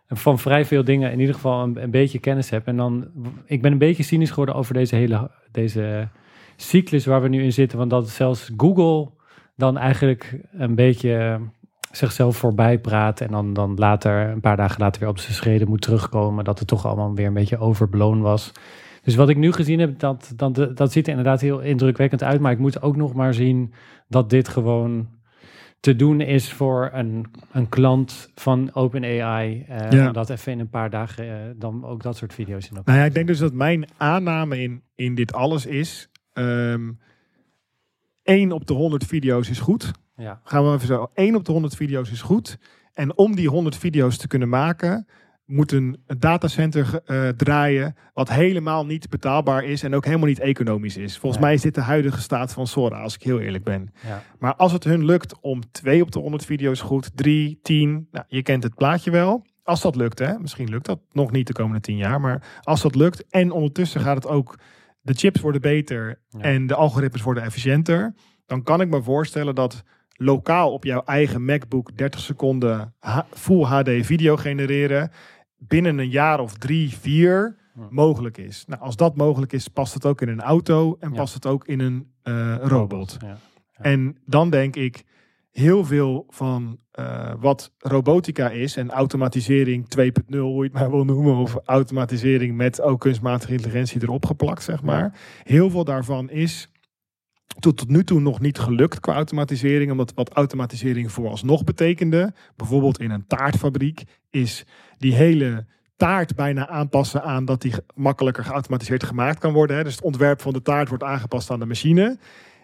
[0.09, 2.67] van vrij veel dingen in ieder geval een, een beetje kennis heb.
[2.67, 3.07] En dan,
[3.45, 6.09] ik ben een beetje cynisch geworden over deze hele deze
[6.57, 7.79] cyclus waar we nu in zitten.
[7.79, 9.11] Want dat zelfs Google
[9.57, 11.41] dan eigenlijk een beetje eh,
[11.91, 13.21] zichzelf voorbij praat.
[13.21, 16.45] En dan, dan later, een paar dagen later weer op zijn schreden moet terugkomen.
[16.45, 18.53] Dat het toch allemaal weer een beetje overblown was.
[19.03, 22.41] Dus wat ik nu gezien heb, dat, dat, dat ziet er inderdaad heel indrukwekkend uit.
[22.41, 23.73] Maar ik moet ook nog maar zien
[24.09, 25.09] dat dit gewoon
[25.81, 29.65] te doen is voor een, een klant van OpenAI.
[29.69, 30.11] eh Ja.
[30.13, 32.85] Dat even in een paar dagen eh, dan ook dat soort video's in elkaar.
[32.95, 36.09] Nou ja, ik denk dus dat mijn aanname in, in dit alles is...
[36.33, 36.91] ehm
[38.23, 39.91] 1 op de 100 video's is goed.
[40.17, 41.11] Ja, Gaan we even zo.
[41.15, 42.59] 1 op de 100 video's is goed.
[42.93, 45.07] En om die 100 video's te kunnen maken...
[45.47, 47.97] moet een, een datacenter eh, draaien...
[48.15, 49.83] wat helemaal niet betaalbaar is...
[49.83, 51.19] en ook helemaal niet economisch is.
[51.19, 51.47] Volgens Ja.
[51.47, 53.01] mij is dit de huidige staat van Sora...
[53.01, 53.93] als ik heel eerlijk ben.
[54.07, 54.23] ja.
[54.39, 57.11] Maar als het hun lukt om 2 op de 100 video's goed...
[57.15, 58.09] 3, 10...
[58.11, 59.47] Nou, je kent het plaatje wel...
[59.63, 60.39] Als dat lukt, hè.
[60.39, 62.21] Misschien lukt dat nog niet de komende 10 jaar.
[62.21, 63.27] Maar als dat lukt...
[63.29, 64.59] en ondertussen gaat het ook...
[65.01, 66.21] de chips worden beter...
[66.29, 66.41] Ja.
[66.41, 68.15] en de algoritmes worden efficiënter...
[68.47, 69.83] dan kan ik me voorstellen dat
[70.17, 72.95] lokaal op jouw eigen MacBook 30 seconden
[73.31, 75.11] Full HD video genereren
[75.59, 77.57] binnen een jaar of drie, vier
[77.91, 78.65] mogelijk is.
[78.67, 81.17] Nou, als dat mogelijk is, past het ook in een auto en Ja.
[81.17, 83.17] past het ook in een eh, robot.
[83.21, 83.37] Ja.
[83.73, 85.05] En dan denk ik
[85.51, 91.05] heel veel van eh, wat robotica is en automatisering 2.0, hoe je het maar wil
[91.05, 95.21] noemen, of automatisering met ook kunstmatige intelligentie erop geplakt, zeg maar.
[95.43, 96.71] Heel veel daarvan is
[97.59, 103.01] tot, tot nu toe nog niet gelukt qua automatisering, omdat wat automatisering vooralsnog betekende, bijvoorbeeld
[103.01, 104.65] in een taartfabriek, is
[104.99, 109.77] die hele taart bijna aanpassen aan dat die makkelijker geautomatiseerd gemaakt kan worden.
[109.77, 109.85] Hè.
[109.85, 112.19] Dus het ontwerp van de taart wordt aangepast aan de machine.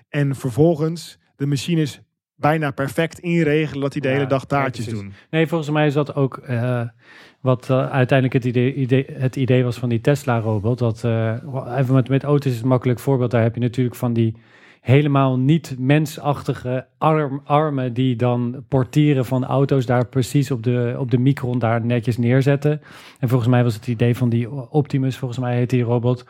[0.08, 2.00] En vervolgens de machines
[2.34, 5.12] bijna perfect inregelen dat die de Ja, hele dag taartjes doen.
[5.30, 6.82] Nee, volgens mij is dat ook eh,
[7.40, 10.78] wat eh, uiteindelijk het idee, idee, het idee was van die Tesla-robot.
[10.78, 13.30] Dat, eh, even met, met auto's is een makkelijk voorbeeld.
[13.30, 14.36] Daar heb je natuurlijk van die
[14.88, 21.10] helemaal niet mensachtige arm, armen die dan portieren van auto's daar precies op de, op
[21.10, 22.80] de micron daar netjes neerzetten.
[23.18, 26.24] En volgens mij was het idee van die Optimus, volgens mij heet die robot.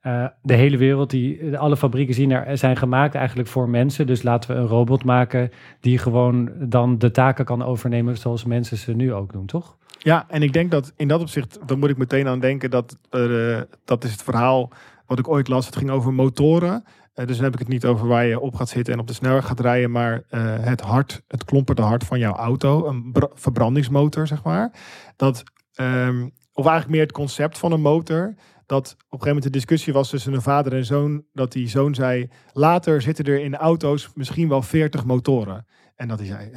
[0.00, 4.06] eh, de hele wereld, die, alle fabrieken zien er, zijn gemaakt eigenlijk voor mensen.
[4.06, 5.50] Dus laten we een robot maken
[5.80, 9.76] die gewoon dan de taken kan overnemen zoals mensen ze nu ook doen, toch?
[9.98, 12.98] Ja, en ik denk dat in dat opzicht, dan moet ik meteen aan denken dat
[13.10, 14.70] eh, dat is het verhaal
[15.06, 15.66] wat ik ooit las.
[15.66, 16.84] Het ging over motoren.
[17.14, 19.06] Eh, dus dan heb ik het niet over waar je op gaat zitten en op
[19.06, 23.12] de snelweg gaat rijden, maar eh, het hart, het klomperde hart van jouw auto, een
[23.12, 24.72] bra- verbrandingsmotor, zeg maar.
[25.16, 25.42] Dat,
[25.74, 28.34] ehm, of eigenlijk meer het concept van een motor.
[28.66, 31.24] Dat op een gegeven moment de discussie was tussen een vader en zoon.
[31.32, 35.66] Dat die zoon zei: later zitten er in auto's misschien wel 40 motoren.
[35.96, 36.50] En dat hij zei: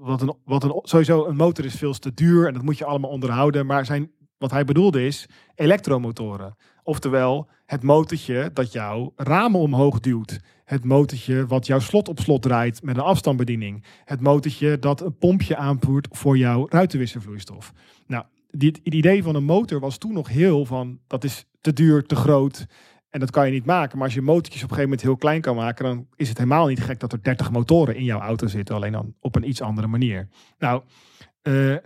[0.00, 2.84] wat een, wat een, sowieso een motor is veel te duur en dat moet je
[2.84, 3.66] allemaal onderhouden.
[3.66, 6.56] Maar zijn, wat hij bedoelde is elektromotoren.
[6.86, 10.40] Oftewel het motortje dat jouw ramen omhoog duwt.
[10.64, 13.84] Het motortje wat jouw slot op slot draait met een afstandsbediening.
[14.04, 17.72] Het motortje dat een pompje aanvoert voor jouw ruitenwisselvloeistof.
[18.06, 21.72] Nou, dit, het idee van een motor was toen nog heel van dat is te
[21.72, 22.66] duur, te groot.
[23.10, 23.96] En dat kan je niet maken.
[23.98, 26.38] Maar als je motortjes op een gegeven moment heel klein kan maken, dan is het
[26.38, 28.74] helemaal niet gek dat er 30 motoren in jouw auto zitten.
[28.74, 30.28] Alleen dan op een iets andere manier.
[30.58, 30.82] Nou,
[31.42, 31.76] eh,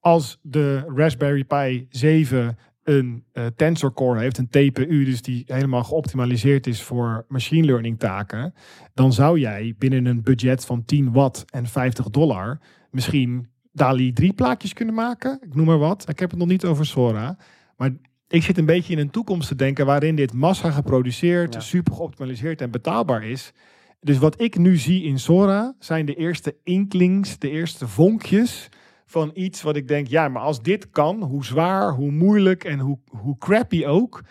[0.00, 5.84] als de Raspberry Pi 7 een eh, tensor core heeft, een TPU, dus die helemaal
[5.84, 8.54] geoptimaliseerd is voor machine learning taken,
[8.94, 14.32] dan zou jij binnen een budget van 10 watt en 50 dollar misschien DALI 3
[14.32, 15.38] plaatjes kunnen maken.
[15.42, 16.08] Ik noem maar wat.
[16.08, 17.36] Ik heb het nog niet over Sora.
[17.76, 17.90] Maar
[18.28, 21.60] ik zit een beetje in een toekomst te denken waarin dit massa geproduceerd, Ja.
[21.60, 23.52] super geoptimaliseerd en betaalbaar is.
[24.00, 28.68] Dus wat ik nu zie in Sora zijn de eerste inklings, de eerste vonkjes
[29.10, 32.78] van iets wat ik denk, ja, maar als dit kan, hoe zwaar, hoe moeilijk en
[32.78, 34.22] hoe, hoe crappy ook,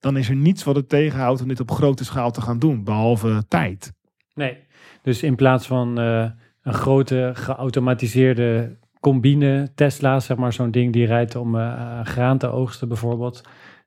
[0.00, 2.84] dan is er niets wat het tegenhoudt om dit op grote schaal te gaan doen,
[2.84, 3.92] behalve tijd.
[4.34, 4.58] Nee.
[5.02, 6.30] Dus in plaats van eh,
[6.62, 12.46] een grote geautomatiseerde combine Tesla, zeg maar zo'n ding die rijdt om eh, graan te
[12.46, 13.40] oogsten bijvoorbeeld,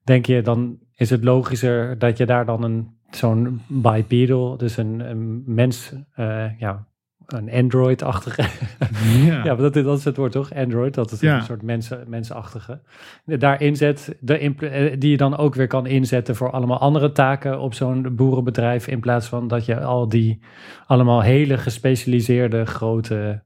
[0.04, 5.00] denk je dan is het logischer dat je daar dan een zo'n bipedal, dus een,
[5.00, 6.88] een mens, eh, ja,
[7.34, 8.42] een Android-achtige.
[9.26, 10.54] ja, ja dat, dat is het woord toch?
[10.54, 12.82] Android, dat is een soort mensen, mensenachtige.
[13.26, 17.74] Daar inzet, de die je dan ook weer kan inzetten voor allemaal andere taken op
[17.74, 18.88] zo'n boerenbedrijf.
[18.88, 20.40] In plaats van dat je al die
[20.86, 23.44] allemaal hele gespecialiseerde grote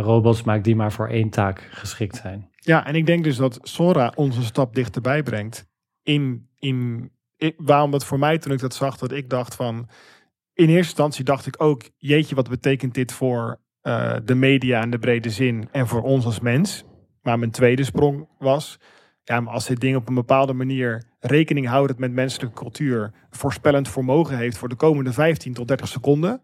[0.00, 2.48] robots maakt die maar voor één taak geschikt zijn.
[2.56, 5.66] Ja, en ik denk dus dat Sora ons een stap dichterbij brengt
[6.02, 7.10] in, in,
[7.56, 9.88] waarom dat voor mij toen ik dat zag, dat ik dacht van,
[10.54, 14.90] in eerste instantie dacht ik ook, jeetje, wat betekent dit voor uh, de media in
[14.90, 16.84] de brede zin en voor ons als mens?
[17.22, 18.78] Maar mijn tweede sprong was,
[19.22, 23.88] ja, maar als dit ding op een bepaalde manier rekening houdend met menselijke cultuur voorspellend
[23.88, 26.42] vermogen heeft voor de komende 15 tot 30 seconden,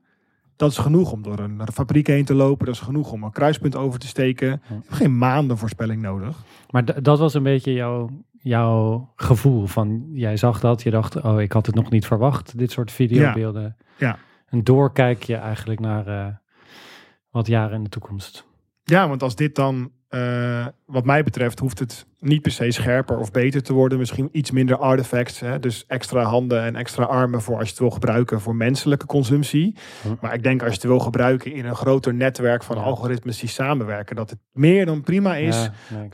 [0.60, 2.66] dat is genoeg om door een fabriek heen te lopen.
[2.66, 4.62] Dat is genoeg om een kruispunt over te steken.
[4.88, 6.44] Geen maanden voorspelling nodig.
[6.70, 8.10] Maar dat was een beetje jouw,
[8.42, 12.58] jouw gevoel van, jij zag dat, je dacht, oh, ik had het nog niet verwacht,
[12.58, 13.76] dit soort videobeelden.
[13.96, 14.06] Ja.
[14.06, 14.18] ja.
[14.48, 16.26] Een doorkijkje eigenlijk naar uh,
[17.30, 18.46] wat jaren in de toekomst.
[18.84, 23.18] Ja, want als dit dan uh, wat mij betreft hoeft het niet per se scherper
[23.18, 23.98] of beter te worden.
[23.98, 25.40] Misschien iets minder artifacts.
[25.40, 25.58] Hè?
[25.58, 29.76] Dus extra handen en extra armen voor als je het wil gebruiken voor menselijke consumptie.
[30.20, 33.48] Maar ik denk als je het wil gebruiken in een groter netwerk van algoritmes die
[33.48, 34.16] samenwerken.
[34.16, 35.70] Dat het meer dan prima is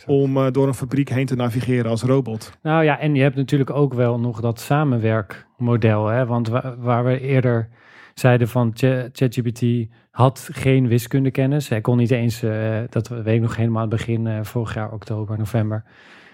[0.07, 2.53] om uh, door een fabriek heen te navigeren als robot.
[2.63, 6.07] Nou ja, en je hebt natuurlijk ook wel nog dat samenwerkmodel.
[6.07, 6.27] Hè?
[6.27, 7.69] Want waar we eerder
[8.19, 8.71] zeiden van
[9.13, 9.63] ChatGPT
[10.11, 11.69] had geen wiskundekennis.
[11.69, 14.93] Hij kon niet eens, uh, dat weet ik nog helemaal het begin, uh, vorig jaar
[14.93, 15.85] oktober, november.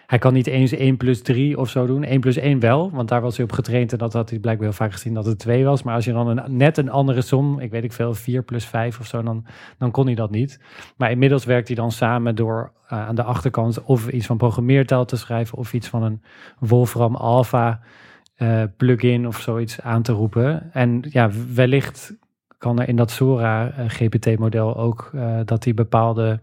[0.07, 2.05] Hij kan niet eens 1 plus 3 of zo doen.
[2.05, 4.67] 1 plus 1 wel, want daar was hij op getraind en dat had hij blijkbaar
[4.67, 5.83] heel vaak gezien dat het 2 was.
[5.83, 8.65] Maar als je dan een, net een andere som, ik weet ik veel, 4 plus
[8.65, 9.47] 5 of zo, dan,
[9.79, 10.61] dan kon hij dat niet.
[10.97, 15.05] Maar inmiddels werkt hij dan samen door uh, aan de achterkant of iets van programmeertaal
[15.05, 16.23] te schrijven of iets van een
[16.59, 17.81] Wolfram Alpha
[18.39, 20.73] uh, plugin of zoiets aan te roepen.
[20.73, 22.17] En ja, wellicht
[22.59, 26.41] kan er in dat Sora uh, GPT-model ook uh, dat die bepaalde,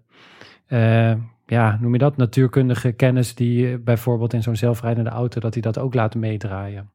[1.45, 5.77] ja, noem je dat, natuurkundige kennis die bijvoorbeeld in zo'n zelfrijdende auto, dat die dat
[5.77, 6.89] ook laat meedraaien.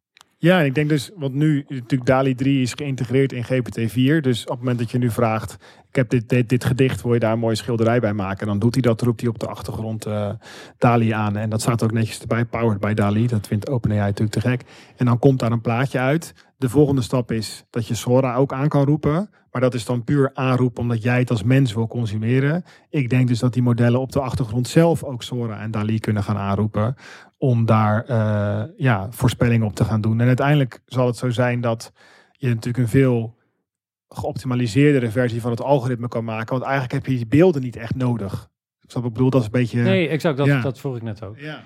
[0.45, 4.21] Ja, en ik denk dus, want nu natuurlijk DALI 3 is geïntegreerd in GPT-4.
[4.21, 5.53] Dus op het moment dat je nu vraagt,
[5.89, 8.47] ik heb dit, dit, dit, gedicht, wil je daar een mooie schilderij bij maken?
[8.47, 10.31] Dan doet hij dat, roept hij op de achtergrond uh,
[10.79, 11.37] DALI aan.
[11.37, 13.27] En dat staat ook netjes erbij, powered by DALI.
[13.27, 14.63] Dat vindt OpenAI natuurlijk te gek.
[14.97, 16.35] En dan komt daar een plaatje uit.
[16.65, 19.31] De volgende stap is dat je Sora ook aan kan roepen.
[19.51, 22.65] Maar dat is dan puur aanroep omdat jij het als mens wil consumeren.
[22.91, 26.23] Ik denk dus dat die modellen op de achtergrond zelf ook Sora en DALI kunnen
[26.23, 26.97] gaan aanroepen.
[27.39, 30.21] Om daar uh, ja, voorspellingen op te gaan doen.
[30.21, 31.93] En uiteindelijk zal het zo zijn dat
[32.33, 33.37] je natuurlijk een veel
[34.09, 36.53] geoptimaliseerdere versie van het algoritme kan maken.
[36.53, 38.51] Want eigenlijk heb je die beelden niet echt nodig.
[38.81, 39.31] Ik bedoel?
[39.31, 39.81] Dat is een beetje...
[39.83, 40.37] Nee, exact.
[40.37, 41.39] Dat, dat vroeg ik net ook.
[41.39, 41.63] Ja.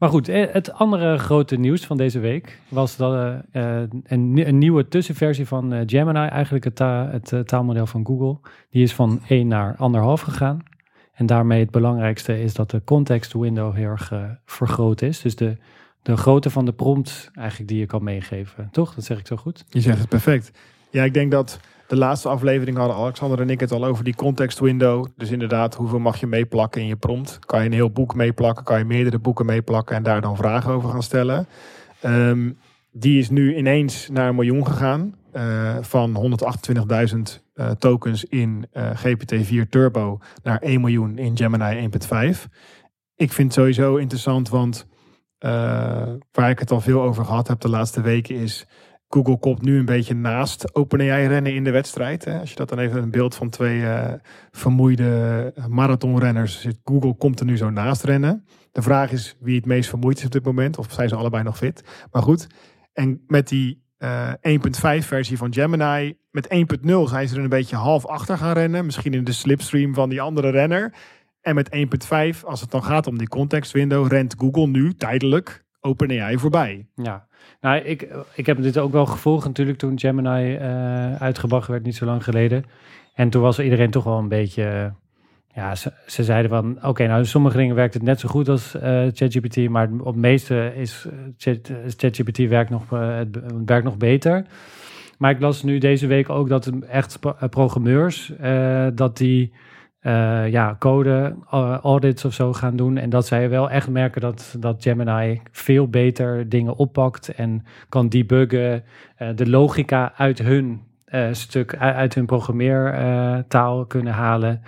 [0.00, 4.58] Maar goed, eh, het andere grote nieuws van deze week was dat uh, een, een,
[4.58, 8.38] nieuwe tussenversie van Gemini, eigenlijk het, het taalmodel van Google,
[8.70, 9.78] die is van 1 naar 1,5
[10.22, 10.58] gegaan.
[11.12, 14.12] En daarmee het belangrijkste is dat de context window heel erg
[14.44, 15.20] vergroot is.
[15.20, 15.56] Dus de,
[16.02, 18.68] de grootte van de prompt eigenlijk die je kan meegeven.
[18.70, 18.94] Toch?
[18.94, 19.64] Dat zeg ik zo goed?
[19.68, 20.50] Je zegt het perfect.
[20.90, 21.60] Ja, ik denk dat
[21.90, 25.06] de laatste aflevering hadden Alexander en ik het al over die context window.
[25.16, 27.38] Dus inderdaad, hoeveel mag je meeplakken in je prompt?
[27.38, 28.64] Kan je een heel boek meeplakken?
[28.64, 31.46] Kan je meerdere boeken meeplakken en daar dan vragen over gaan stellen?
[32.04, 32.58] Um,
[32.92, 35.14] die is nu ineens naar een miljoen gegaan.
[35.32, 36.38] Uh, van
[37.14, 37.18] 128.000
[37.54, 41.88] uh, tokens in uh, GPT-4 Turbo naar 1 miljoen in Gemini
[42.34, 42.38] 1.5.
[43.16, 44.86] Ik vind het sowieso interessant, want
[46.32, 48.66] waar ik het al veel over gehad heb de laatste weken is
[49.12, 52.24] Google komt nu een beetje naast OpenAI rennen in de wedstrijd.
[52.24, 52.38] Hè.
[52.38, 54.12] Als je dat dan even een beeld van twee uh,
[54.50, 56.80] vermoeide marathonrenners zit.
[56.84, 58.44] Google komt er nu zo naast rennen.
[58.72, 60.78] De vraag is wie het meest vermoeid is op dit moment.
[60.78, 61.84] Of zijn ze allebei nog fit?
[62.12, 62.46] Maar goed.
[62.92, 64.60] En met die uh, eh,
[65.00, 66.18] 1.5 versie van Gemini.
[66.30, 66.48] Met
[66.82, 68.84] 1.0 zijn ze er een beetje half achter gaan rennen.
[68.84, 70.94] Misschien in de slipstream van die andere renner.
[71.40, 71.76] En met
[72.34, 76.88] 1.5, als het dan gaat om die context window, rent Google nu tijdelijk OpenAI voorbij.
[76.94, 77.28] Ja,
[77.60, 81.96] nou, ik, ik heb dit ook wel gevolgd natuurlijk toen Gemini uh, uitgebracht werd, niet
[81.96, 82.64] zo lang geleden.
[83.14, 84.92] En toen was iedereen toch wel een beetje...
[85.54, 88.74] ja, ze, ze, zeiden van, oké, nou, sommige dingen werkt het net zo goed als
[88.74, 91.06] uh, ChatGPT, maar op het meeste is
[91.96, 92.88] ChatGPT werkt nog,
[93.64, 94.44] werkt nog beter.
[95.18, 97.18] Maar ik las nu deze week ook dat echt
[97.50, 98.32] programmeurs,
[98.94, 99.52] dat die
[100.02, 101.34] uh, ja, code
[101.82, 102.96] audits of zo gaan doen.
[102.96, 108.08] En dat zij wel echt merken dat, dat Gemini veel beter dingen oppakt en kan
[108.08, 108.84] debuggen.
[109.18, 110.82] Uh, de logica uit hun
[111.32, 114.62] stuk, uit hun programmeertaal kunnen halen.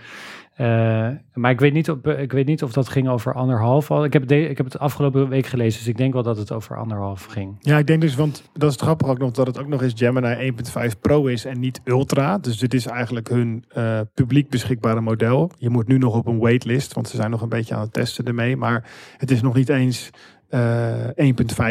[0.62, 3.90] Eh, maar ik weet, niet of, ik weet niet of dat ging over anderhalf.
[3.90, 4.04] al.
[4.04, 6.76] Ik heb, ik heb het afgelopen week gelezen, dus ik denk wel dat het over
[6.76, 7.56] anderhalf ging.
[7.60, 9.92] Ja, ik denk dus, want dat is grappig ook nog, dat het ook nog eens
[9.96, 10.52] Gemini
[10.90, 12.38] 1.5 Pro is en niet Ultra.
[12.38, 15.50] Dus dit is eigenlijk hun eh, publiek beschikbare model.
[15.56, 17.92] Je moet nu nog op een waitlist, want ze zijn nog een beetje aan het
[17.92, 18.56] testen ermee.
[18.56, 20.10] Maar het is nog niet eens
[20.48, 21.06] eh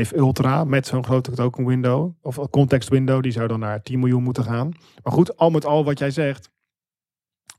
[0.03, 2.11] 1.5 Ultra met zo'n grote token window.
[2.21, 4.71] Of context window, die zou dan naar 10 miljoen moeten gaan.
[5.03, 6.49] Maar goed, al met al wat jij zegt.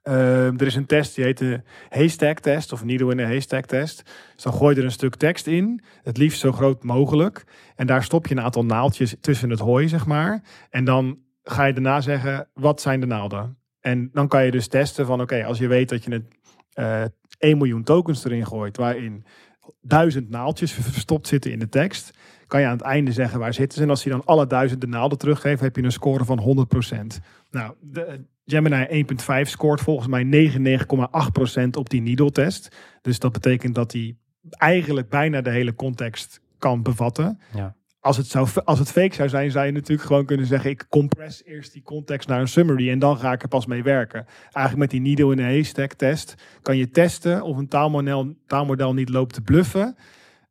[0.02, 3.66] Eh, er is een test, die heet de haystack test of needle in a haystack
[3.66, 4.02] test.
[4.34, 7.44] Dus dan gooi je er een stuk tekst in, het liefst zo groot mogelijk.
[7.76, 10.42] En daar stop je een aantal naaldjes tussen het hooi, zeg maar.
[10.70, 13.56] En dan ga je daarna zeggen, wat zijn de naalden?
[13.80, 16.24] En dan kan je dus testen van, oké, als je weet dat je het
[16.72, 17.04] eh
[17.38, 19.24] 1 miljoen tokens erin gooit, waarin
[19.80, 23.78] duizend naaldjes verstopt zitten in de tekst, kan je aan het einde zeggen waar zitten
[23.78, 23.84] ze.
[23.84, 26.66] En als je dan alle duizenden naalden teruggeeft, heb je een score van
[27.20, 27.20] 100%.
[27.50, 29.04] Nou, de Gemini
[29.44, 32.76] 1.5 scoort volgens mij 99,8% op die needle test.
[33.02, 34.16] Dus dat betekent dat hij
[34.50, 37.40] eigenlijk bijna de hele context kan bevatten.
[37.54, 37.76] Ja.
[38.00, 40.86] Als het, zou, als het fake zou zijn, zou je natuurlijk gewoon kunnen zeggen: ik
[40.88, 44.26] compress eerst die context naar een summary en dan ga ik er pas mee werken.
[44.42, 48.94] Eigenlijk met die needle in a haystack test kan je testen of een taalmodel, taalmodel
[48.94, 49.96] niet loopt te bluffen.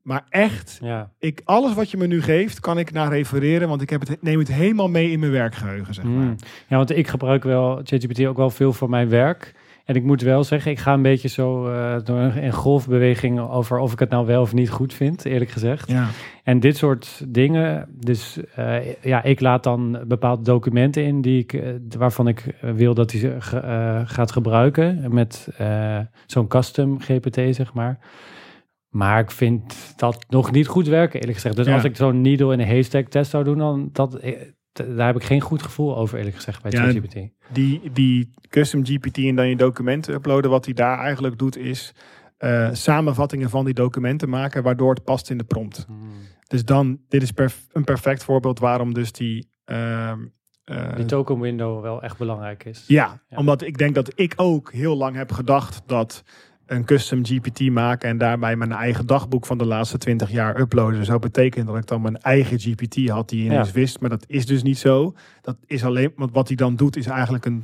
[0.04, 1.12] Maar echt, Ja.
[1.20, 4.22] ik, alles wat je me nu geeft, kan ik naar refereren, want ik heb het,
[4.22, 5.94] neem het helemaal mee in mijn werkgeheugen.
[5.94, 6.14] Zeg maar.
[6.14, 6.36] Mm.
[6.68, 9.54] Ja, want ik gebruik wel ChatGPT ook wel veel voor mijn werk.
[9.86, 13.78] En ik moet wel zeggen, ik ga een beetje zo eh, door een, golfbeweging over
[13.78, 15.90] of ik het nou wel of niet goed vind, eerlijk gezegd.
[15.90, 16.08] Ja.
[16.44, 21.54] En dit soort dingen, dus eh, ja, ik laat dan bepaalde documenten in die ik,
[21.54, 23.36] eh, waarvan ik wil dat hij ze
[24.06, 25.48] gaat gebruiken met
[26.26, 28.00] zo'n custom GPT, zeg maar.
[28.92, 31.56] Maar ik vind dat nog niet goed werken, eerlijk gezegd.
[31.56, 31.74] Dus Ja.
[31.74, 34.42] als ik zo'n needle in een haystack test zou doen, dan dat, eh,
[34.74, 37.16] daar heb ik geen goed gevoel over, eerlijk gezegd, bij Ja, ChatGPT.
[37.54, 41.94] die, die custom GPT en dan je documenten uploaden, wat hij daar eigenlijk doet, is
[42.38, 45.86] eh, samenvattingen van die documenten maken, waardoor het past in de prompt.
[46.48, 49.50] Dus dan, dit is perf- een perfect voorbeeld waarom dus die.
[49.66, 50.12] eh,
[50.96, 52.84] Die token window wel echt belangrijk is.
[52.88, 53.38] ja, Ja.
[53.38, 56.24] omdat ik denk dat ik ook heel lang heb gedacht dat
[56.72, 61.06] een custom GPT maken en daarbij mijn eigen dagboek van de laatste 20 jaar uploaden
[61.06, 63.74] zou betekenen dat ik dan mijn eigen GPT had die ineens Ja.
[63.74, 64.00] wist.
[64.00, 65.14] Maar dat is dus niet zo.
[65.42, 67.64] Dat is alleen, want wat hij dan doet is eigenlijk een,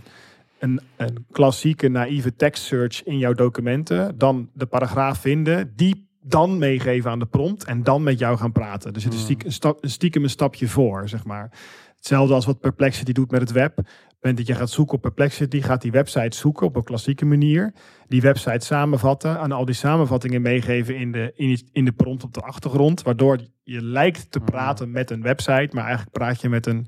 [0.60, 4.18] een, een klassieke naïeve text search in jouw documenten.
[4.18, 8.52] Dan de paragraaf vinden, die dan meegeven aan de prompt en dan met jou gaan
[8.52, 8.94] praten.
[8.94, 9.26] Dus het is Hmm.
[9.28, 11.50] stiekem, een stap, stiekem een stapje voor, zeg maar.
[11.96, 13.80] Hetzelfde als wat Perplexity doet met het web.
[14.28, 17.74] Moment dat je gaat zoeken op Perplexity, gaat die website zoeken op een klassieke manier.
[18.08, 22.34] Die website samenvatten en al die samenvattingen meegeven in de, in, in de prompt op
[22.34, 23.02] de achtergrond.
[23.02, 24.48] Waardoor je lijkt te Mhm.
[24.48, 26.88] praten met een website, maar eigenlijk praat je met een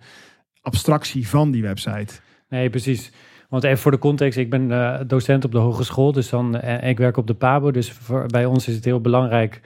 [0.61, 2.19] abstractie van die website.
[2.49, 3.11] Nee, precies.
[3.49, 6.89] Want even voor de context, ik ben eh, docent op de hogeschool, dus dan, eh,
[6.89, 9.61] ik werk op de PABO, dus voor, bij ons is het heel belangrijk,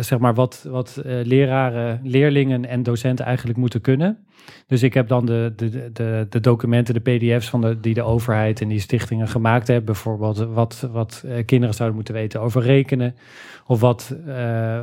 [0.00, 4.18] zeg maar, wat, wat eh, leraren, leerlingen en docenten eigenlijk moeten kunnen.
[4.66, 8.02] Dus ik heb dan de, de, de, de documenten, de pdf's van de, die de
[8.02, 9.84] overheid en die stichtingen gemaakt hebben.
[9.84, 13.14] Bijvoorbeeld wat, wat eh, kinderen zouden moeten weten over rekenen.
[13.66, 14.80] Of wat, eh,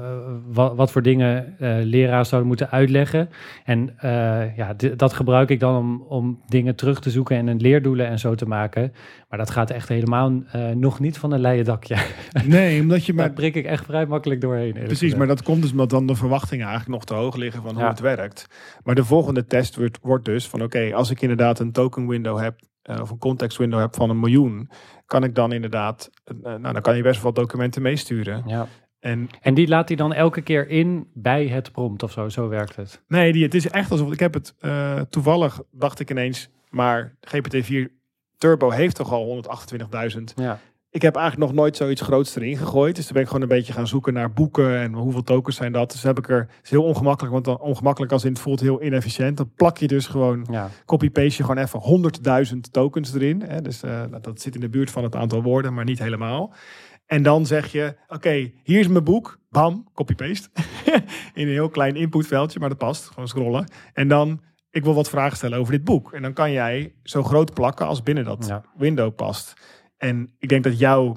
[0.48, 3.30] wat, wat voor dingen eh leraren zouden moeten uitleggen.
[3.66, 7.62] En eh, ja, dat gebruik ik dan om, om dingen terug te zoeken en een
[7.62, 8.94] leerdoelen en zo te maken.
[9.32, 11.98] Maar dat gaat echt helemaal eh, nog niet van een leien dakje.
[12.46, 13.36] Nee, omdat je Daar maar...
[13.36, 14.74] prik ik echt vrij makkelijk doorheen.
[14.74, 15.18] Precies, gezegd.
[15.18, 17.84] maar dat komt dus omdat dan de verwachtingen eigenlijk nog te hoog liggen van hoe
[17.84, 18.48] het werkt.
[18.84, 22.40] Maar de volgende test wordt, wordt dus van oké, als ik inderdaad een token window
[22.40, 24.70] heb eh, of een context window heb van een miljoen,
[25.06, 28.44] kan ik dan inderdaad, eh, nou dan kan je best wel documenten meesturen.
[28.46, 28.68] Ja.
[29.00, 32.30] En En die laat hij dan elke keer in bij het prompt of zo.
[32.30, 33.04] Zo werkt het.
[33.08, 34.56] nee, die, het is echt alsof ik heb het
[35.10, 38.01] toevallig dacht ik ineens, maar GPT-4
[38.42, 39.44] Turbo heeft toch al
[40.18, 40.24] 128.000.
[40.36, 40.60] Ja.
[40.90, 42.96] Ik heb eigenlijk nog nooit zoiets groots erin gegooid.
[42.96, 45.72] Dus toen ben ik gewoon een beetje gaan zoeken naar boeken en hoeveel tokens zijn
[45.72, 45.92] dat.
[45.92, 48.60] Dus heb ik er, het is heel ongemakkelijk, want dan ongemakkelijk als in het voelt
[48.60, 49.38] heel inefficiënt.
[49.38, 50.70] Dan plak je dus gewoon, Ja.
[50.86, 53.42] copy-paste je gewoon even 100.000 tokens erin.
[53.42, 53.62] Hè?
[53.62, 56.54] Dus eh, dat- dat zit in de buurt van het aantal woorden, maar niet helemaal.
[57.06, 59.40] En dan zeg je, oké, hier is mijn boek.
[59.50, 60.50] Bam, copy-paste.
[61.34, 63.06] in een heel klein inputveldje, maar dat past.
[63.06, 63.72] Gewoon scrollen.
[63.94, 66.14] En dan, ik wil wat vragen stellen over dit boek.
[66.14, 68.64] En dan kan jij zo groot plakken als binnen dat Ja.
[68.78, 69.54] window past.
[69.98, 71.16] En ik denk dat jouw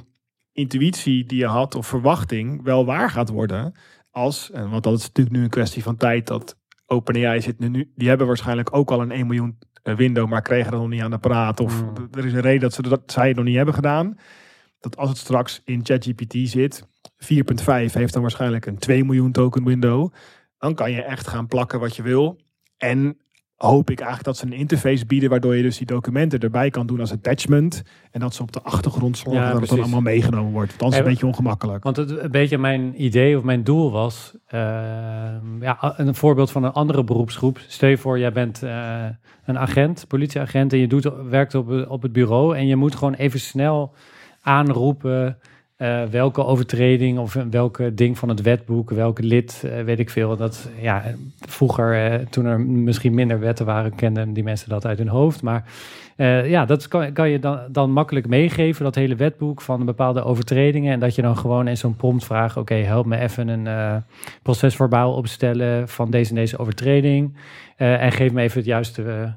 [0.53, 3.75] intuïtie die je had of verwachting wel waar gaat worden
[4.11, 7.93] als, en want dat is natuurlijk nu een kwestie van tijd dat OpenAI zit nu,
[7.95, 11.03] die hebben waarschijnlijk ook al een 1 miljoen eh, window, maar kregen er nog niet
[11.03, 12.09] aan de praat of Mm.
[12.13, 14.19] er is een reden dat ze dat zij het nog niet hebben gedaan.
[14.81, 16.87] Dat als het straks in ChatGPT zit,
[17.19, 20.13] 4.5 heeft dan waarschijnlijk een 2 miljoen token window,
[20.59, 22.41] dan kan je echt gaan plakken wat je wil.
[22.77, 23.17] En
[23.57, 26.87] hoop ik eigenlijk dat ze een interface bieden waardoor je dus die documenten erbij kan
[26.87, 27.83] doen als attachment.
[28.11, 30.71] En dat ze op de achtergrond zorgen Ja, dat het dan allemaal meegenomen wordt.
[30.71, 31.85] Want anders is het een En- beetje ongemakkelijk.
[31.85, 34.61] Want het, een beetje mijn idee of mijn doel was, eh,
[35.61, 37.59] ja, een voorbeeld van een andere beroepsgroep.
[37.67, 39.05] Stel je voor, jij bent eh,
[39.45, 43.15] een agent, politieagent, en je doet, werkt op, op het bureau en je moet gewoon
[43.15, 43.95] even snel
[44.41, 45.39] aanroepen
[45.75, 50.37] eh, welke overtreding of welke ding van het wetboek, welke lid, eh, weet ik veel.
[50.37, 51.03] Dat, ja,
[51.41, 55.43] vroeger, eh, toen er misschien minder wetten waren, kenden die mensen dat uit hun hoofd.
[55.43, 55.65] Maar
[56.47, 60.93] ja, dat kan, kan je dan, dan makkelijk meegeven, dat hele wetboek van bepaalde overtredingen.
[60.93, 64.03] En dat je dan gewoon in zo'n prompt vraagt, oké, help me even een
[64.43, 67.37] procesverbaal opstellen van deze en deze overtreding.
[67.77, 69.35] En geef me even het juiste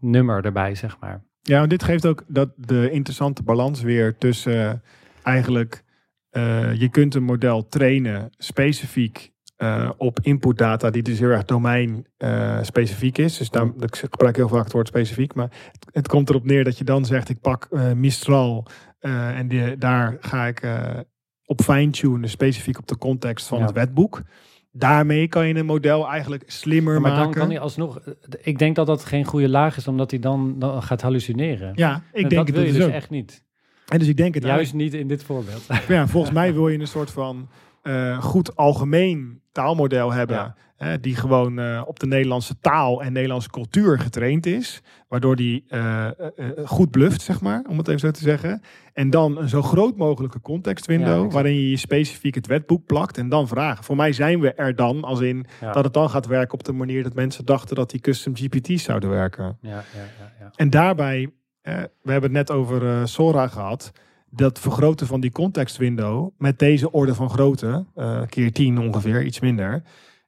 [0.00, 1.22] nummer erbij, zeg maar.
[1.42, 4.82] Ja, dit geeft ook dat de interessante balans weer tussen
[5.24, 5.82] eigenlijk
[6.30, 12.06] eh, je kunt een model trainen specifiek eh, op inputdata die dus heel erg domein
[12.16, 13.36] eh, specifiek is.
[13.36, 16.64] Dus daar, ik gebruik heel vaak het woord specifiek, maar het, het komt erop neer
[16.64, 18.66] dat je dan zegt ik pak Mistral
[19.00, 20.62] en die, daar ga ik
[21.44, 23.64] op fine-tunen specifiek op de context van Ja.
[23.64, 24.22] het wetboek.
[24.72, 27.40] Daarmee kan je een model eigenlijk slimmer Maar dan maken.
[27.40, 28.00] kan hij alsnog,
[28.42, 31.72] ik denk dat dat geen goede laag is, omdat hij dan, dan gaat hallucineren.
[31.74, 32.92] ja, ik En denk dat het wil je dus dus ook.
[32.92, 33.43] echt niet.
[33.88, 35.66] En dus ik denk het Juist niet in dit voorbeeld.
[35.88, 37.48] Ja, volgens mij wil je een soort van
[37.82, 40.36] eh, goed algemeen taalmodel hebben.
[40.36, 40.56] Ja.
[41.00, 44.82] Die gewoon eh, op de Nederlandse taal en Nederlandse cultuur getraind is.
[45.08, 46.08] Waardoor die eh,
[46.64, 48.62] goed bluft, zeg maar, om het even zo te zeggen.
[48.92, 53.18] En dan een zo groot mogelijke context Ja, waarin je je specifiek het wetboek plakt.
[53.18, 53.84] En dan vragen.
[53.84, 55.72] Voor mij zijn we er dan, als in Ja.
[55.72, 58.82] dat het dan gaat werken op de manier dat mensen dachten dat die custom GPT's
[58.82, 59.58] zouden werken.
[59.60, 60.50] Ja, ja, ja, ja.
[60.56, 61.30] En daarbij,
[61.64, 63.92] eh, we hebben het net over eh, Sora gehad.
[64.30, 69.22] Dat vergroten van die context window met deze orde van grootte, eh, keer 10 ongeveer,
[69.22, 69.82] iets minder.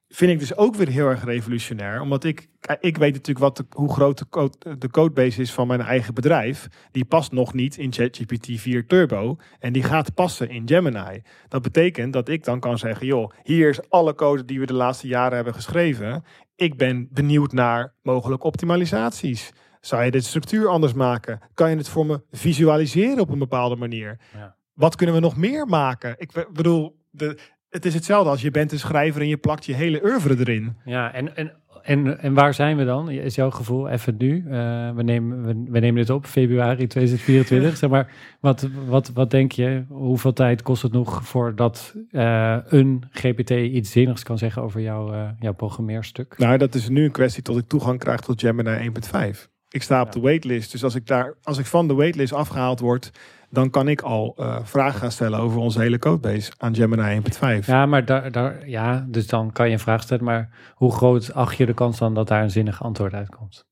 [0.09, 2.01] Vind ik dus ook weer heel erg revolutionair.
[2.01, 5.81] Omdat ik, ik weet natuurlijk wat hoe groot de, code, de codebase is van mijn
[5.81, 6.67] eigen bedrijf.
[6.91, 9.37] Die past nog niet in ChatGPT 4 Turbo.
[9.59, 11.21] En die gaat passen in Gemini.
[11.47, 14.73] Dat betekent dat ik dan kan zeggen, joh, hier is alle code die we de
[14.73, 16.23] laatste jaren hebben geschreven.
[16.55, 19.51] Ik ben benieuwd naar mogelijke optimalisaties.
[19.87, 21.39] Zou je dit structuur anders maken?
[21.53, 24.17] Kan je het voor me visualiseren op een bepaalde manier?
[24.33, 24.55] Ja.
[24.73, 26.15] Wat kunnen we nog meer maken?
[26.17, 27.37] Ik be- bedoel, de,
[27.69, 30.77] het is hetzelfde als je bent een schrijver en je plakt je hele oeuvre erin.
[30.85, 33.09] Ja, en, en, en, en waar zijn we dan?
[33.09, 34.45] Is jouw gevoel even nu?
[34.45, 37.77] Eh, we, nemen, we, we nemen dit op februari 2024.
[37.77, 39.83] zeg maar, wat, wat, wat denk je?
[39.89, 45.13] Hoeveel tijd kost het nog voordat eh een GPT iets zinnigs kan zeggen over jouw,
[45.13, 46.37] eh, jouw programmeerstuk?
[46.37, 48.91] Nou, dat is nu een kwestie tot ik toegang krijg tot Gemini
[49.33, 49.55] 1.5.
[49.69, 52.79] Ik sta op de waitlist, dus als ik, daar, als ik van de waitlist afgehaald
[52.79, 53.11] word,
[53.49, 57.21] dan kan ik al eh, vragen gaan stellen over onze hele codebase aan Gemini
[57.61, 57.65] 1.5.
[57.65, 60.23] Ja, maar daar, daar, ja, dus dan kan je een vraag stellen.
[60.23, 63.65] Maar hoe groot acht je de kans dan dat daar een zinnig antwoord uitkomt?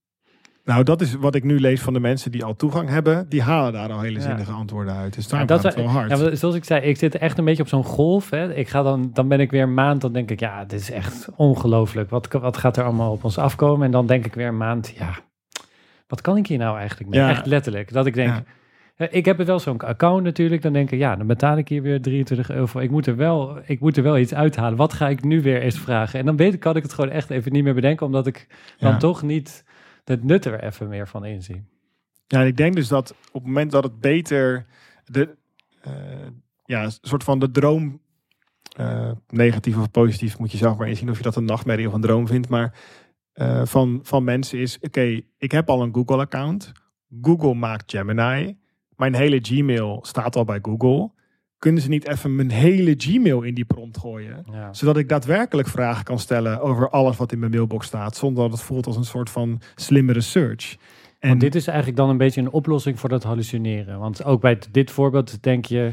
[0.63, 3.29] Nou, dat is wat ik nu lees van de mensen die al toegang hebben.
[3.29, 4.25] Die halen daar al hele Ja.
[4.25, 5.13] zinnige antwoorden uit.
[5.13, 6.09] Dus daar Ja, gaat het wel hard.
[6.19, 8.29] Ja, zoals ik zei, ik zit echt een beetje op zo'n golf.
[8.29, 8.53] Hè.
[8.53, 10.91] Ik ga dan, dan ben ik weer een maand, dan denk ik, ja, dit is
[10.91, 12.09] echt ongelooflijk.
[12.09, 13.85] Wat, wat gaat er allemaal op ons afkomen?
[13.85, 15.13] En dan denk ik weer een maand, ja,
[16.15, 17.19] wat kan ik hier nou eigenlijk mee?
[17.19, 17.29] Ja.
[17.29, 17.93] Echt letterlijk.
[17.93, 18.43] Dat ik denk,
[18.97, 19.09] Ja.
[19.09, 20.61] ik heb er wel zo'n account natuurlijk.
[20.61, 22.83] Dan denk ik, ja, dan betaal ik hier weer 23 euro voor.
[22.83, 24.77] Ik moet, er wel, ik moet er wel iets uithalen.
[24.77, 26.19] Wat ga ik nu weer eens vragen?
[26.19, 28.47] En dan weet ik, kan ik het gewoon echt even niet meer bedenken, omdat ik
[28.77, 29.63] dan toch niet
[30.03, 31.63] het nut er even meer van inzie.
[32.27, 34.65] Ja, ik denk dus dat op het moment dat het beter
[35.05, 35.35] de
[35.81, 35.91] eh,
[36.65, 38.01] ja, soort van de droom
[38.77, 41.93] eh, negatief of positief moet je zelf maar inzien of je dat een nachtmerrie of
[41.93, 42.73] een droom vindt, maar
[43.35, 46.71] eh, van, van mensen is oké, ik heb al een Google account.
[47.21, 48.57] Google maakt Gemini.
[48.95, 51.11] Mijn hele Gmail staat al bij Google.
[51.57, 54.45] Kunnen ze niet even mijn hele Gmail in die prompt gooien?
[54.51, 54.73] Ja.
[54.73, 58.15] Zodat ik daadwerkelijk vragen kan stellen over alles wat in mijn mailbox staat.
[58.15, 60.75] Zonder dat het voelt als een soort van slimmere search.
[61.19, 63.99] En Want dit is eigenlijk dan een beetje een oplossing voor dat hallucineren.
[63.99, 65.91] Want ook bij dit voorbeeld denk je...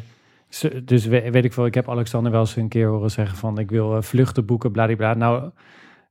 [0.85, 3.59] Dus we- weet ik veel, ik heb Alexander wel eens een keer horen zeggen van...
[3.59, 5.15] ik wil eh, vluchten boeken, bladibla.
[5.15, 5.51] Nou,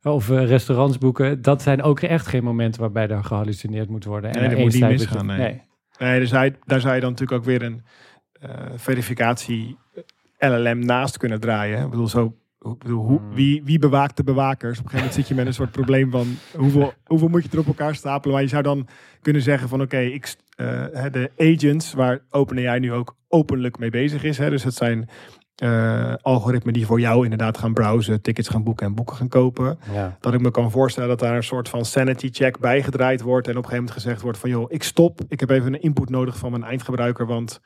[0.03, 1.41] of eh, restaurants boeken.
[1.41, 4.31] Dat zijn ook echt geen momenten waarbij er gehallucineerd moet worden.
[4.31, 5.61] Nee, er dat moet niet misgaan, nee.
[5.97, 7.83] Nee, dus hij, daar zou je dan natuurlijk ook weer een
[8.31, 9.77] eh, verificatie
[10.37, 11.83] eh, LLM naast kunnen draaien.
[11.83, 13.33] Ik bedoel, zo, bedoel, hoe, Hmm.
[13.33, 14.79] wie, wie bewaakt de bewakers?
[14.79, 17.49] Op een gegeven moment zit je met een soort probleem van hoeveel, hoeveel moet je
[17.51, 18.33] er op elkaar stapelen?
[18.33, 18.87] Maar je zou dan
[19.21, 23.89] kunnen zeggen van oké, ik eh, hè, de agents waar OpenAI nu ook openlijk mee
[23.89, 24.37] bezig is.
[24.37, 25.09] Hè, dus het zijn
[25.61, 29.77] eh, algoritmen die voor jou inderdaad gaan browsen, tickets gaan boeken en boeken gaan kopen
[29.93, 30.17] Ja.
[30.19, 33.51] dat ik me kan voorstellen dat daar een soort van sanity check bijgedraaid wordt en
[33.57, 36.09] op een gegeven moment gezegd wordt van joh, ik stop, ik heb even een input
[36.09, 37.61] nodig van mijn eindgebruiker, want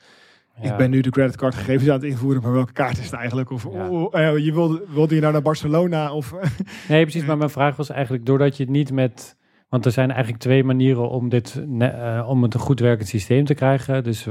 [0.61, 0.71] Ja.
[0.71, 3.49] ik ben nu de creditcardgegevens aan het invoeren, maar welke kaart is het eigenlijk?
[3.51, 3.89] Of Ja.
[3.89, 6.13] oh, je wilde, wilde je nou naar Barcelona?
[6.13, 6.33] Of,
[6.89, 7.25] Nee, precies.
[7.25, 9.35] Maar mijn vraag was eigenlijk, doordat je het niet met
[9.69, 13.45] Want er zijn eigenlijk twee manieren om, dit, eh, om het een goed werkend systeem
[13.45, 14.03] te krijgen.
[14.03, 14.27] Dus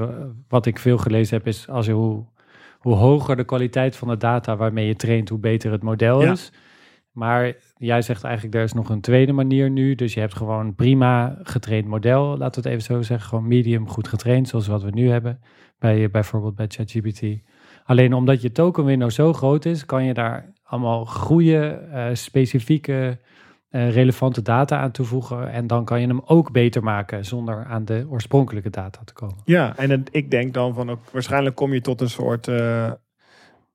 [0.48, 2.24] wat ik veel gelezen heb is, als je hoe,
[2.84, 6.32] hoe hoger de kwaliteit van de data waarmee je traint, hoe beter het model Ja.
[6.32, 6.52] is.
[7.12, 9.94] Maar jij zegt eigenlijk, er is nog een tweede manier nu.
[9.94, 13.28] Dus je hebt gewoon prima getraind model, laten we het even zo zeggen.
[13.28, 15.40] Gewoon medium goed getraind, zoals wat we nu hebben.
[15.78, 17.22] Bij, bijvoorbeeld bij ChatGPT.
[17.84, 23.18] Alleen omdat je token window zo groot is, kan je daar allemaal goede, eh, specifieke,
[23.76, 25.50] relevante data aan toevoegen.
[25.52, 29.36] En dan kan je hem ook beter maken zonder aan de oorspronkelijke data te komen.
[29.44, 32.86] Ja, en het- ik denk dan van ook, waarschijnlijk kom je tot een soort eh,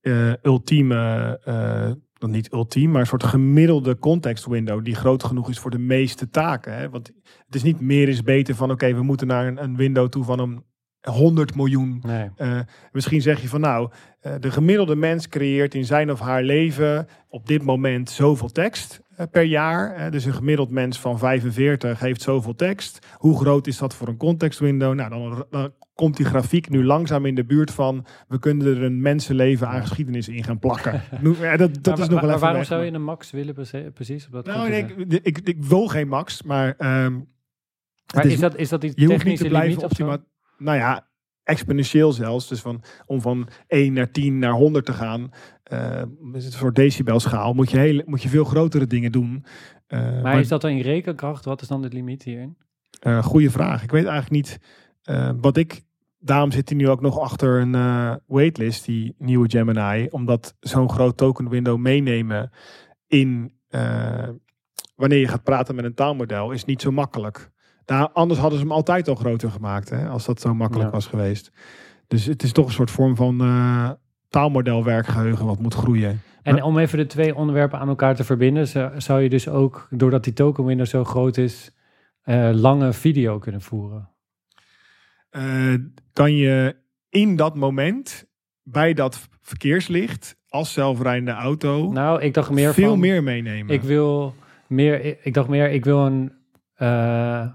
[0.02, 5.50] eh, ultieme, eh, dan niet ultiem, maar een soort gemiddelde context window die groot genoeg
[5.50, 6.74] is voor de meeste taken.
[6.78, 6.89] Hè?
[6.89, 7.12] Want
[7.45, 10.24] het is niet meer is beter van oké, we moeten naar een, een window toe
[10.24, 10.64] van een
[11.02, 12.30] 100 miljoen Nee.
[12.36, 12.60] Eh,
[12.91, 13.89] misschien zeg je van nou,
[14.20, 19.02] eh, de gemiddelde mens creëert in zijn of haar leven op dit moment zoveel tekst
[19.09, 19.95] eh, per jaar.
[19.95, 23.07] Eh, dus een gemiddeld mens van 45 heeft zoveel tekst.
[23.13, 24.93] Hoe groot is dat voor een context window?
[24.93, 28.84] Nou, dan, dan komt die grafiek nu langzaam in de buurt van we kunnen er
[28.84, 31.01] een mensenleven aan geschiedenis in gaan plakken.
[31.39, 33.55] Ja, dat dat Maar is nog wel maar waarom weg, zou je een max willen
[33.93, 34.26] precies?
[34.26, 37.20] Op dat Nou, nee, ik, ik, ik wil geen max, maar ehm,
[38.13, 40.17] Maar is, dat, is dat die je hoeft niet technische te blijven optimaal.
[40.57, 41.09] Nou ja,
[41.49, 42.47] exponentieel zelfs.
[42.47, 45.32] Dus van, om van 1 naar 10 naar 100 te gaan.
[45.70, 46.01] Eh
[46.34, 47.53] is het een soort decibelschaal.
[47.53, 49.45] Moet je, hele, moet je veel grotere dingen doen.
[49.88, 51.45] Eh, Maar is dat dan in rekenkracht?
[51.45, 52.57] Wat is dan de limiet hierin?
[52.99, 53.84] eh, goede vraag.
[53.84, 54.59] Ik weet eigenlijk niet
[55.03, 55.82] eh, wat ik.
[56.20, 60.07] Daarom zit hij nu ook nog achter een eh, waitlist, die nieuwe Gemini.
[60.09, 62.51] Omdat zo'n groot token window meenemen
[63.07, 64.28] in eh,
[64.95, 67.49] wanneer je gaat praten met een taalmodel is niet zo makkelijk.
[67.86, 70.95] Daar, anders hadden ze hem altijd al groter gemaakt, hè, als dat zo makkelijk Ja.
[70.95, 71.51] was geweest.
[72.07, 73.41] Dus het is toch een soort vorm van
[74.30, 76.21] eh taalmodelwerkgeheugen wat moet groeien.
[76.41, 78.67] En om even de twee onderwerpen aan elkaar te verbinden,
[79.01, 81.75] zou, je dus ook, doordat die token window zo groot is,
[82.21, 84.09] eh, lange video kunnen voeren.
[85.30, 85.73] Eh,
[86.13, 86.75] kan je
[87.09, 88.30] in dat moment
[88.63, 93.73] bij dat verkeerslicht als zelfrijdende auto Nou, ik dacht meer veel van, meer meenemen.
[93.73, 94.36] Ik wil
[94.67, 96.34] meer, ik, ik dacht meer, ik wil een
[96.73, 97.49] eh,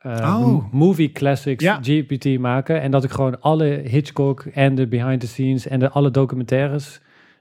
[0.00, 0.72] eh, Oh.
[0.72, 1.78] movie classics Ja.
[1.82, 2.80] GPT maken.
[2.80, 7.00] En dat ik gewoon alle Hitchcock en de behind the scenes en de alle documentaires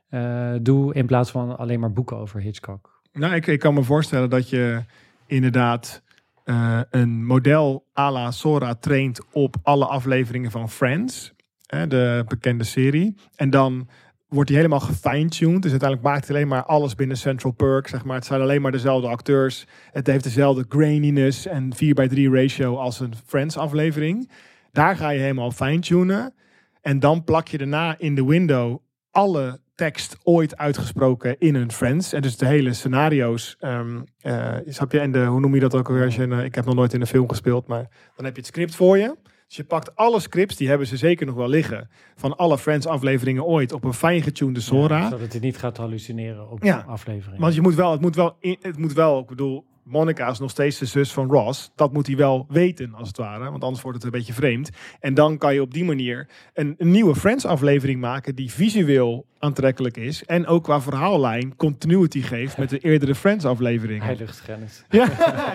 [0.09, 3.01] eh, doe in plaats van alleen maar boeken over Hitchcock.
[3.13, 4.83] Nou, ik, ik kan me voorstellen dat je
[5.27, 6.01] inderdaad
[6.43, 11.33] eh, een model à la Sora traint op alle afleveringen van Friends,
[11.65, 13.15] hè, de bekende serie.
[13.35, 13.87] En dan
[14.29, 15.61] wordt hij helemaal gefine-tuned.
[15.61, 17.87] Dus uiteindelijk maakt hij alleen maar alles binnen Central Perk.
[17.87, 18.15] Zeg maar.
[18.15, 19.67] Het zijn alleen maar dezelfde acteurs.
[19.91, 24.31] Het heeft dezelfde graininess en 4 bij 3 ratio als een Friends aflevering.
[24.71, 26.33] Daar ga je helemaal fine-tunen.
[26.81, 28.77] En dan plak je daarna in de window
[29.11, 32.13] alle tekst ooit uitgesproken in een Friends.
[32.13, 33.55] En dus de hele scenario's.
[33.59, 34.55] ehm eh,
[34.89, 34.99] je?
[34.99, 37.07] En de, hoe noem je dat ook een, eh, ik heb nog nooit in een
[37.07, 39.15] film gespeeld, maar dan heb je het script voor je.
[39.49, 42.85] Dus je pakt alle scripts, die hebben ze zeker nog wel liggen, van alle Friends
[42.85, 44.97] afleveringen ooit op een fijn getunede Sora.
[44.97, 46.83] Ja, zodat het niet gaat hallucineren op Ja.
[46.87, 47.41] aflevering.
[47.41, 50.39] Want je moet wel, het moet wel, in- het moet wel, ik bedoel, Monica is
[50.39, 51.71] nog steeds de zus van Ross.
[51.75, 53.49] Dat moet hij wel weten, als het ware.
[53.51, 54.69] Want anders wordt het een beetje vreemd.
[54.99, 58.35] En dan kan je op die manier een, een nieuwe Friends-aflevering maken...
[58.35, 60.25] die visueel aantrekkelijk is.
[60.25, 64.03] En ook qua verhaallijn continuity geeft met de eerdere Friends-afleveringen.
[64.05, 64.83] Heiligschennis.
[64.89, 65.07] Ja,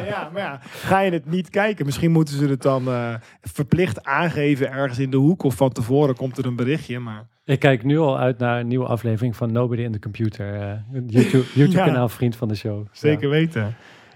[0.07, 1.85] ja, maar ja, ga je het niet kijken?
[1.87, 5.43] Misschien moeten ze het dan eh, verplicht aangeven ergens in de hoek.
[5.43, 6.99] Of van tevoren komt er een berichtje.
[6.99, 10.55] Maar Ik kijk nu al uit naar een nieuwe aflevering van Nobody in the Computer.
[10.55, 11.45] eh, een YouTube,
[11.93, 12.09] Ja.
[12.09, 12.87] vriend van de show.
[12.93, 13.75] Zeker weten.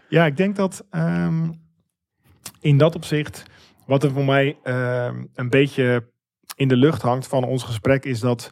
[0.09, 1.51] Ja, ik denk dat ehm,
[2.61, 3.43] in dat opzicht,
[3.87, 6.11] wat er voor mij ehm, een beetje
[6.55, 8.49] in de lucht hangt van ons gesprek, is dat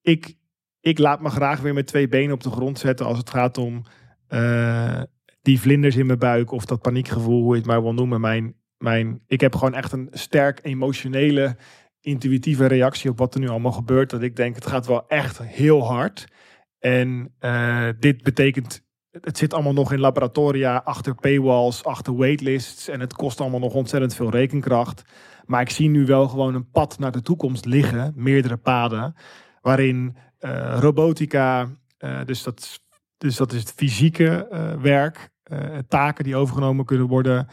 [0.00, 0.34] ik,
[0.80, 3.58] ik laat me graag weer met twee benen op de grond zetten als het gaat
[3.58, 3.82] om
[4.28, 5.02] eh,
[5.42, 8.20] die vlinders in mijn buik of dat paniekgevoel, hoe je het maar wil noemen.
[8.20, 11.56] Mijn, mijn, ik heb gewoon echt een sterk emotionele,
[12.00, 14.10] intuïtieve reactie op wat er nu allemaal gebeurt.
[14.10, 16.24] Dat ik denk, het gaat wel echt heel hard.
[16.78, 18.84] En eh, dit betekent
[19.20, 22.88] het zit allemaal nog in laboratoria, achter paywalls, achter waitlists.
[22.88, 25.02] En het kost allemaal nog ontzettend veel rekenkracht.
[25.46, 29.14] Maar ik zie nu wel gewoon een pad naar de toekomst liggen, meerdere paden.
[29.60, 32.80] Waarin eh, robotica, eh, dus, dat,
[33.18, 35.30] dus dat is het fysieke eh, werk,
[35.88, 37.46] taken die overgenomen kunnen worden.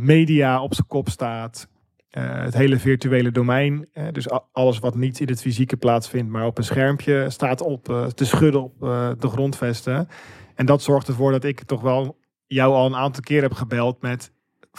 [0.00, 1.68] media op zijn kop staat.
[2.10, 3.88] het hele virtuele domein.
[4.12, 8.24] dus alles wat niet in het fysieke plaatsvindt, maar op een schermpje staat op te
[8.24, 8.80] schudden op
[9.18, 10.08] de grondvesten.
[10.54, 14.02] En dat zorgt ervoor dat ik toch wel jou al een aantal keer heb gebeld
[14.02, 14.32] met...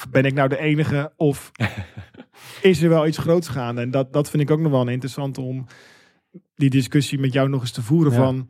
[0.09, 1.51] Ben ik nou de enige of
[2.61, 3.82] is er wel iets groots gaande?
[3.82, 5.65] En dat, dat vind ik ook nog wel interessant om
[6.55, 8.17] die discussie met jou nog eens te voeren Ja.
[8.17, 8.49] van...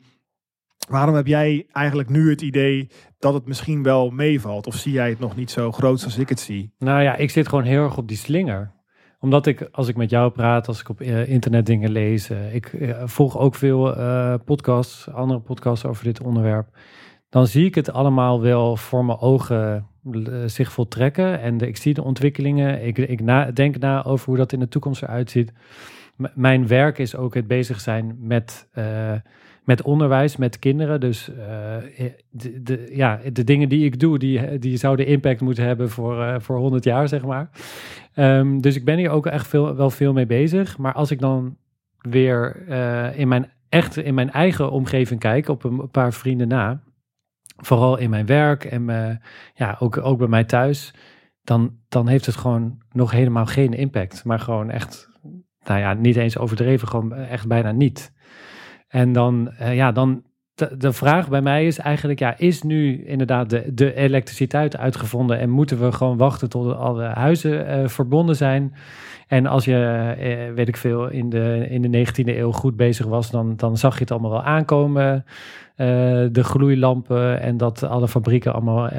[0.88, 4.66] waarom heb jij eigenlijk nu het idee dat het misschien wel meevalt?
[4.66, 6.72] Of zie jij het nog niet zo groot als ik het zie?
[6.78, 8.72] Nou ja, ik zit gewoon heel erg op die slinger
[9.24, 12.54] omdat ik, als ik met jou praat, als ik op uh, internet dingen lees, uh,
[12.54, 13.94] ik uh, volg ook veel
[14.44, 16.68] podcasts, andere podcasts over dit onderwerp.
[17.34, 19.86] Dan zie ik het allemaal wel voor mijn ogen
[20.46, 21.40] zich voltrekken.
[21.40, 22.86] En de, ik zie de ontwikkelingen.
[22.86, 25.52] Ik, ik denk na over hoe dat in de toekomst eruit ziet.
[26.34, 28.68] Mijn werk is ook het bezig zijn met
[29.64, 31.00] met onderwijs, met kinderen.
[31.00, 31.36] Dus uh,
[32.30, 36.34] de, ja, de dingen die ik doe, die, die zouden impact moeten hebben voor, uh,
[36.38, 37.50] voor 100 jaar, zeg maar.
[38.16, 40.78] Um, dus ik ben hier ook echt veel, wel veel mee bezig.
[40.78, 41.56] Maar als ik dan
[41.98, 42.68] weer
[43.16, 46.80] in mijn echt in mijn eigen omgeving kijk, op een paar vrienden na,
[47.64, 49.18] vooral in mijn werk en me,
[49.54, 50.94] ja, ook, ook bij mij thuis,
[51.42, 54.24] dan, dan heeft het gewoon nog helemaal geen impact.
[54.24, 55.08] Maar gewoon echt,
[55.64, 58.12] nou ja, niet eens overdreven, gewoon echt bijna niet.
[58.88, 60.22] En dan, uh, ja, dan
[60.54, 65.50] de, vraag bij mij is eigenlijk, ja, is nu inderdaad de, de elektriciteit uitgevonden en
[65.50, 68.74] moeten we gewoon wachten tot alle huizen uh, verbonden zijn?
[69.28, 73.06] En als je, uh, weet ik veel, in de, in de 19e eeuw goed bezig
[73.06, 75.24] was, dan, dan zag je het allemaal wel aankomen.
[76.32, 78.90] de gloeilampen en dat alle fabrieken allemaal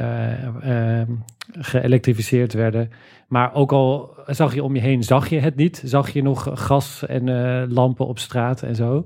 [1.52, 2.90] geëlektrificeerd werden.
[3.28, 5.82] Maar ook al zag je om je heen, zag je het niet.
[5.86, 7.30] Zag je nog gas en
[7.74, 9.06] lampen op straat en zo.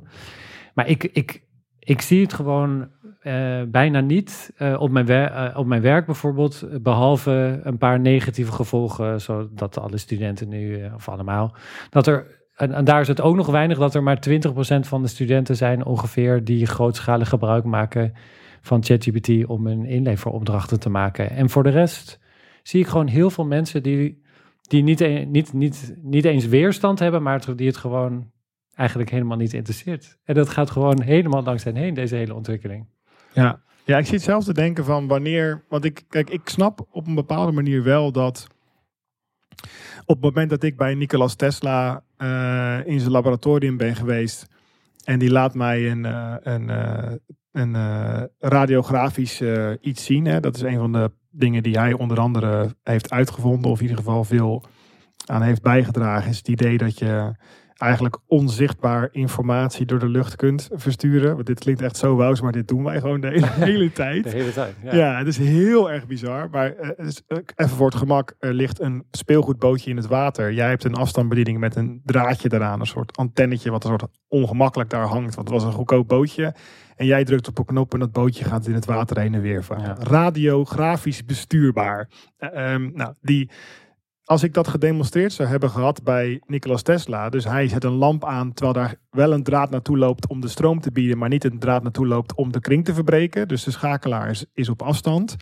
[0.74, 1.42] Maar ik, ik,
[1.90, 2.88] ik zie het gewoon
[3.24, 8.52] uh, bijna niet uh, op, mijn uh, op mijn werk bijvoorbeeld, behalve een paar negatieve
[8.52, 11.56] gevolgen, zodat alle studenten nu, of allemaal,
[11.90, 14.40] dat er, en, en, daar is het ook nog weinig, dat er maar 20%
[14.80, 18.14] van de studenten zijn ongeveer die grootschalig gebruik maken
[18.62, 21.30] van ChatGPT om een inleveropdrachten te maken.
[21.30, 22.20] En voor de rest
[22.64, 24.24] zie ik gewoon heel veel mensen die,
[24.62, 28.32] die niet, een, niet, niet, niet eens weerstand hebben, maar die het gewoon
[28.80, 30.18] eigenlijk helemaal niet interesseert.
[30.24, 32.88] En dat gaat gewoon helemaal langs hen heen, deze hele ontwikkeling.
[33.34, 35.64] Ja, ja ik zit zelf te denken van wanneer.
[35.70, 38.48] Want ik, kijk, ik snap op een bepaalde manier wel dat.
[40.06, 44.48] Op het moment dat ik bij Nicolas Tesla uh, in zijn laboratorium ben geweest.
[45.04, 47.12] En die laat mij een, uh, een, uh,
[47.52, 47.76] een
[48.40, 49.42] radiografisch
[49.82, 50.26] iets zien.
[50.26, 50.40] Hè.
[50.40, 53.72] Dat is een van de dingen die hij onder andere heeft uitgevonden.
[53.72, 54.66] Of in ieder geval veel
[55.26, 56.30] aan heeft bijgedragen.
[56.30, 57.32] Is het idee dat je
[57.80, 61.34] eigenlijk onzichtbaar informatie door de lucht kunt versturen.
[61.34, 64.24] Want dit klinkt echt zo wauws, maar dit doen wij gewoon de hele, tijd.
[64.24, 64.96] De hele tijd, ja.
[64.96, 65.18] ja.
[65.18, 66.50] het is heel erg bizar.
[66.52, 67.08] Maar uh,
[67.56, 70.54] even voor het gemak, er ligt een speelgoedbootje in het water.
[70.54, 72.80] Jij hebt een afstandsbediening met een draadje eraan.
[72.80, 75.36] Een soort antennetje wat een soort ongemakkelijk daar hangt.
[75.36, 76.56] Want het was een goedkoop bootje.
[76.96, 79.42] En jij drukt op een knop en dat bootje gaat in het water heen en
[79.42, 79.96] weer varen.
[80.00, 82.10] Radiografisch bestuurbaar.
[82.40, 83.50] Uh, um, nou, die
[84.30, 88.26] als ik dat gedemonstreerd zou hebben gehad bij Nicolas Tesla, dus hij zet een lamp
[88.26, 91.44] aan terwijl daar wel een draad naartoe loopt om de stroom te bieden, maar niet
[91.44, 94.82] een draad naartoe loopt om de kring te verbreken, dus de schakelaar is, is op
[94.82, 95.36] afstand,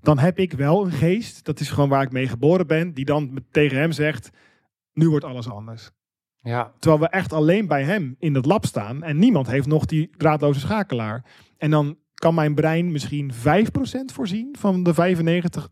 [0.00, 3.04] dan heb ik wel een geest, dat is gewoon waar ik mee geboren ben, die
[3.04, 4.30] dan tegen hem zegt,
[4.92, 5.90] nu wordt alles anders.
[6.40, 6.72] Ja.
[6.78, 10.10] Terwijl we echt alleen bij hem in het lab staan en niemand heeft nog die
[10.16, 11.24] draadloze schakelaar.
[11.56, 13.36] En dan kan mijn brein misschien 5%
[14.12, 15.68] voorzien van de 95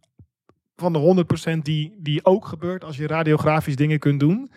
[0.77, 1.25] van de
[1.57, 4.51] 100% die, die ook gebeurt als je radiografisch dingen kunt doen.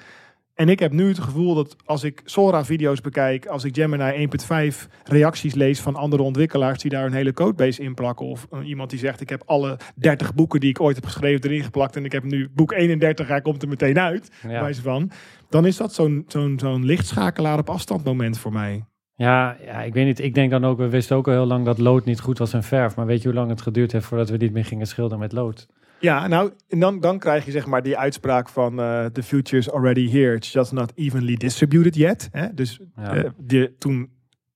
[0.57, 4.28] En ik heb nu het gevoel dat als ik Sora-video's bekijk, als ik Gemini
[4.72, 8.68] 1.5 reacties lees van andere ontwikkelaars die daar een hele codebase in plakken, of uh,
[8.68, 11.95] iemand die zegt: Ik heb alle 30 boeken die ik ooit heb geschreven erin geplakt
[11.95, 14.32] en ik heb nu boek 31, hij komt er meteen uit.
[14.47, 14.74] Ja.
[14.74, 15.11] van.
[15.49, 18.84] Dan is dat zo'n zo'n zo'n lichtschakelaar op afstand moment voor mij.
[19.15, 20.20] Ja, ja, ik weet niet.
[20.20, 22.53] Ik denk dan ook, we wisten ook al heel lang dat lood niet goed was
[22.53, 22.95] en verf.
[22.95, 25.32] Maar weet je hoe lang het geduurd heeft voordat we niet meer gingen schilderen met
[25.32, 25.68] lood?
[25.99, 29.57] Ja, nou, en dan, dan krijg je zeg maar die uitspraak van uh, the future
[29.57, 30.35] is already here.
[30.35, 32.29] It's just not evenly distributed yet.
[32.31, 32.53] Hè?
[32.53, 33.15] Dus ja.
[33.15, 34.09] uh, die, toen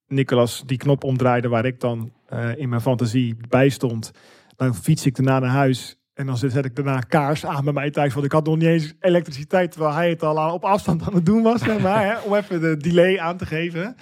[0.07, 4.11] Nicolas die knop omdraaide waar ik dan uh, in mijn fantasie bij stond,
[4.55, 5.95] dan fiets ik daarna naar huis.
[6.13, 8.13] En dan zet ik daarna kaars aan bij mij thuis.
[8.13, 11.13] Want ik had nog niet eens elektriciteit, terwijl hij het al aan, op afstand aan
[11.13, 11.61] het doen was.
[11.61, 13.95] Zeg maar, hè, om even de delay aan te geven.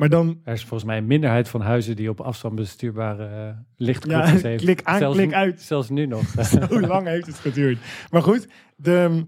[0.00, 0.40] Maar dan...
[0.44, 4.48] Er is volgens mij een minderheid van huizen die op afstand bestuurbare uh, lichtknopjes ja,
[4.48, 4.62] heeft.
[4.62, 5.60] Klik aan, zelfs, klik uit.
[5.60, 6.24] Zelfs nu nog.
[6.70, 7.78] Zo lang heeft het geduurd.
[8.10, 9.26] Maar goed, de,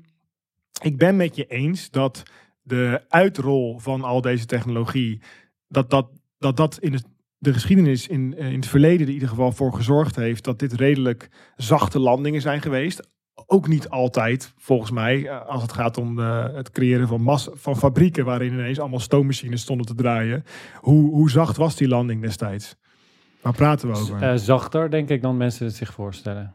[0.82, 2.22] ik ben met je eens dat
[2.62, 5.22] de uitrol van al deze technologie,
[5.68, 7.04] dat dat, dat, dat in het,
[7.38, 11.28] de geschiedenis in, in het verleden in ieder geval voor gezorgd heeft dat dit redelijk
[11.56, 13.08] zachte landingen zijn geweest
[13.46, 17.50] ook niet altijd, volgens mij, eh, als het gaat om de, het creëren van, massa,
[17.54, 20.44] van fabrieken waarin ineens allemaal stoommachines stonden te draaien.
[20.80, 22.76] Hoe, hoe zacht was die landing destijds?
[23.40, 24.22] Waar praten we over?
[24.22, 26.54] Uh, zachter, denk ik, dan mensen het zich voorstellen.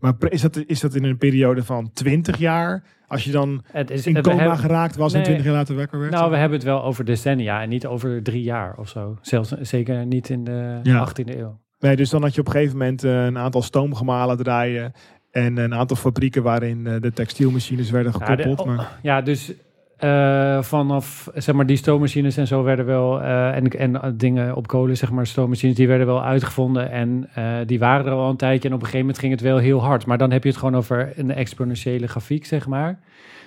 [0.00, 2.84] Maar is dat, is dat in een periode van 20 jaar?
[3.06, 5.24] Als je dan Het is, in coma hebben- geraakt was en Nee.
[5.26, 6.12] 20 jaar later wakker werd?
[6.12, 9.16] Nou, we hebben het wel over decennia en niet over drie jaar of zo.
[9.20, 10.98] Zelfs zeker niet in de Ja.
[10.98, 11.60] 18e eeuw.
[11.78, 14.92] Nee, dus dan had je op een gegeven moment eh, een aantal stoomgemalen draaien.
[15.44, 18.68] En een aantal fabrieken waarin eh, de textielmachines werden Ja, de- gekoppeld.
[18.68, 19.52] oh, maar, Ja, dus
[19.96, 24.66] eh, vanaf zeg maar die stoommachines en zo werden wel eh, en, en dingen op
[24.66, 27.28] kolen, zeg maar stoommachines, die werden wel uitgevonden en
[27.66, 29.82] die waren er al een tijdje en op een gegeven moment ging het wel heel
[29.82, 30.06] hard.
[30.06, 32.98] Maar dan heb je het gewoon over een exponentiële grafiek, zeg maar.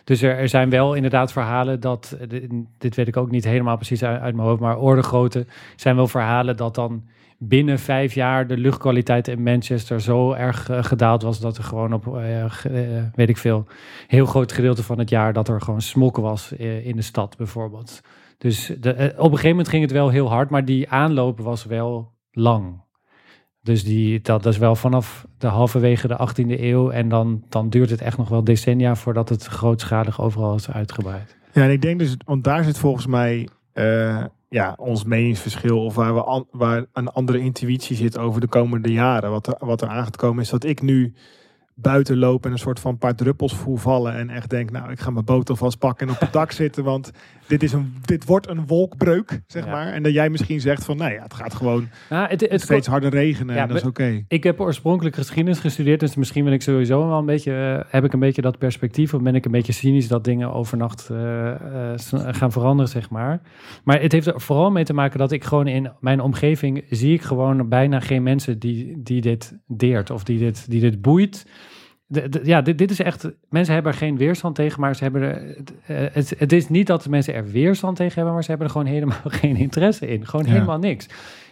[0.03, 3.75] Dus er, er zijn wel inderdaad verhalen dat, dit- dit weet ik ook niet helemaal
[3.75, 7.03] precies uit, uit mijn hoofd, maar ordegrootte zijn wel verhalen dat dan
[7.43, 11.93] binnen vijf jaar de luchtkwaliteit in Manchester zo erg eh, gedaald was dat er gewoon
[11.93, 13.65] op, eh, eh, weet ik veel,
[14.07, 18.01] heel groot gedeelte van het jaar dat er gewoon smok was in de stad bijvoorbeeld.
[18.37, 21.65] Dus de, op een gegeven moment ging het wel heel hard, maar die aanloop was
[21.65, 22.83] wel lang.
[23.61, 27.69] Dus die, dat, dat is wel vanaf de halverwege de 18e eeuw en dan, dan
[27.69, 31.37] duurt het echt nog wel decennia voordat het grootschalig overal is uitgebreid.
[31.53, 33.47] ja, en ik denk dus, want daar zit volgens mij
[34.51, 35.83] ja, ons meningsverschil.
[35.83, 39.31] Of waar, we waar een andere intuïtie zit over de komende jaren.
[39.31, 41.13] Wat er, wat er aan komen is dat ik nu
[41.81, 44.15] buiten loop en een soort van paar druppels voel vallen.
[44.15, 46.83] En echt denk, nou, ik ga mijn boot alvast pakken en op het dak zitten.
[46.83, 47.11] Want
[47.47, 49.71] dit, is een, dit wordt een wolkbreuk, zeg Ja.
[49.71, 49.93] maar.
[49.93, 52.87] En dat jij misschien zegt van, nou ja, het gaat gewoon Nou, het, het, steeds
[52.87, 54.23] harder regenen Ja, en dat is oké.
[54.27, 57.53] Ik heb oorspronkelijk geschiedenis gestudeerd, dus misschien ben ik sowieso wel een beetje,
[57.83, 60.53] eh, heb ik een beetje dat perspectief, of ben ik een beetje cynisch dat dingen
[60.53, 63.41] overnacht eh, eh, gaan veranderen, zeg maar.
[63.83, 67.13] Maar het heeft er vooral mee te maken dat ik gewoon in mijn omgeving zie
[67.13, 71.45] ik gewoon bijna geen mensen die, die dit deert of die dit, die dit boeit.
[72.13, 75.03] De- de- ja, dit, dit is echt, mensen hebben er geen weerstand tegen, maar ze
[75.03, 78.33] hebben er, het- eh, het, het is niet dat de mensen er weerstand tegen hebben,
[78.33, 80.25] maar ze hebben er gewoon helemaal geen interesse in.
[80.27, 80.51] Gewoon Ja.
[80.51, 81.07] helemaal niks.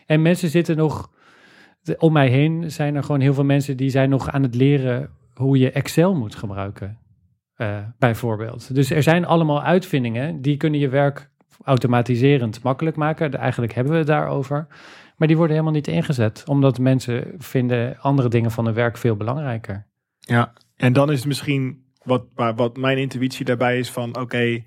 [0.05, 1.11] En mensen zitten nog,
[1.81, 4.55] de- om mij heen zijn er gewoon heel veel mensen die zijn nog aan het
[4.55, 6.97] leren hoe je Excel moet gebruiken,
[7.55, 8.75] eh, bijvoorbeeld.
[8.75, 11.29] Dus er zijn allemaal uitvindingen die kunnen je werk
[11.63, 13.33] automatiserend makkelijk maken.
[13.33, 14.67] Eigenlijk hebben we het daarover.
[15.17, 19.15] Maar die worden helemaal niet ingezet, omdat mensen vinden andere dingen van hun werk veel
[19.15, 19.87] belangrijker.
[20.29, 22.23] Ja, en dan is het misschien wat,
[22.55, 24.63] wat mijn intuïtie daarbij is van oké,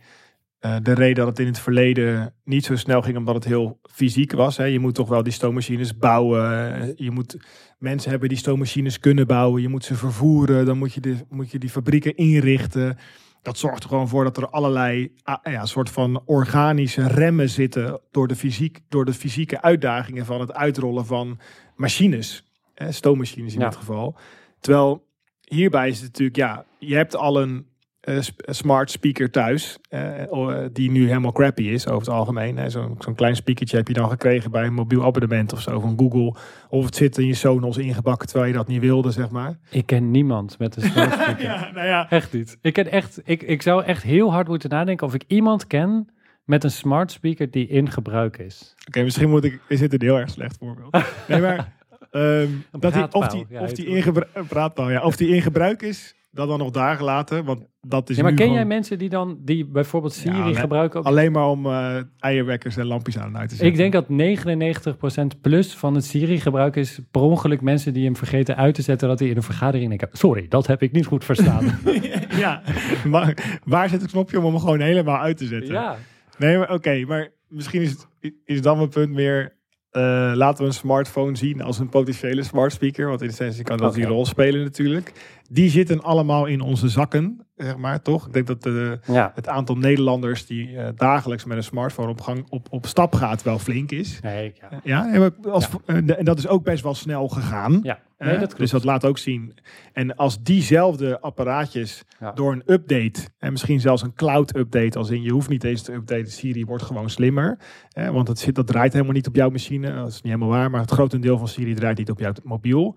[0.58, 3.78] eh, de reden dat het in het verleden niet zo snel ging omdat het heel
[3.82, 4.56] fysiek was.
[4.56, 4.64] Hè.
[4.64, 6.92] Je moet toch wel die stoommachines bouwen.
[6.96, 7.36] Je moet
[7.78, 9.62] mensen hebben die stoommachines kunnen bouwen.
[9.62, 10.66] Je moet ze vervoeren.
[10.66, 12.98] Dan moet je, de, moet je die fabrieken inrichten.
[13.42, 18.00] Dat zorgt er gewoon voor dat er allerlei ah, ja, soort van organische remmen zitten
[18.10, 21.38] door de, fysiek, door de fysieke uitdagingen van het uitrollen van
[21.76, 22.44] machines.
[22.74, 23.68] Hè, stoommachines in Ja.
[23.68, 24.16] dit geval.
[24.60, 25.10] Terwijl
[25.44, 27.66] hierbij is het natuurlijk, ja, je hebt al een
[28.02, 32.70] eh, smart speaker thuis, eh, eh, die nu helemaal crappy is over het algemeen.
[32.70, 35.98] Zo'n zo'n klein speakertje heb je dan gekregen bij een mobiel abonnement of zo van
[35.98, 36.34] Google.
[36.68, 39.58] Of het zit in je Sonos ingebakken terwijl je dat niet wilde, zeg maar.
[39.70, 41.42] Ik ken niemand met een smart speaker.
[41.42, 42.10] ja, nou ja.
[42.10, 42.58] Echt niet.
[42.60, 46.08] Ik, ken echt, ik, ik zou echt heel hard moeten nadenken of ik iemand ken
[46.44, 48.74] met een smart speaker die in gebruik is.
[48.86, 50.96] Oké, misschien moet ik, is dit een heel erg slecht voorbeeld.
[51.28, 51.72] Nee, maar
[52.12, 55.82] ehm, dat die, of die, of die in gebruik, praatpaal, ja, of die in gebruik
[55.82, 58.68] is, dat dan nog daar gelaten, want dat is Ja, maar nu ken gewoon jij
[58.68, 61.00] mensen die dan, die bijvoorbeeld Siri Ja, gebruiken?
[61.00, 61.06] Ook?
[61.06, 63.84] alleen maar om eh, eierwekkers en lampjes aan en uit te zetten.
[63.84, 68.56] Ik denk dat 99% plus van het Siri-gebruik is per ongeluk mensen die hem vergeten
[68.56, 70.08] uit te zetten dat hij in een vergadering denken.
[70.12, 71.78] Sorry, dat heb ik niet goed verstaan.
[72.44, 72.62] ja,
[73.06, 75.72] maar waar zit het knopje om hem gewoon helemaal uit te zetten?
[75.72, 75.96] ja.
[76.38, 79.60] Nee, maar oké, maar misschien is, het, is dan mijn punt meer.
[79.92, 83.08] Eh, laten we een smartphone zien als een potentiële smart speaker.
[83.08, 85.12] Want in essentie kan dat die rol spelen natuurlijk.
[85.50, 88.26] Die zitten allemaal in onze zakken, zeg maar, toch?
[88.26, 89.32] Ik denk dat de, ja.
[89.34, 93.42] het aantal Nederlanders die eh, dagelijks met een smartphone op, gang, op, op stap gaat
[93.42, 94.20] wel flink is.
[94.20, 94.80] Nee, ja.
[94.84, 97.80] Ja, en als, en en dat is ook best wel snel gegaan.
[97.82, 99.54] Ja, nee, dat dus dat laat ook zien.
[99.92, 102.32] En als diezelfde apparaatjes Ja.
[102.32, 105.82] door een update, en misschien zelfs een cloud update, als in je hoeft niet eens
[105.82, 107.58] te updaten, Siri wordt gewoon slimmer.
[107.88, 108.12] Hè?
[108.12, 109.94] Want het zit, dat draait helemaal niet op jouw machine.
[109.94, 112.96] Dat is niet helemaal waar, maar het grotendeel van Siri draait niet op jouw mobiel.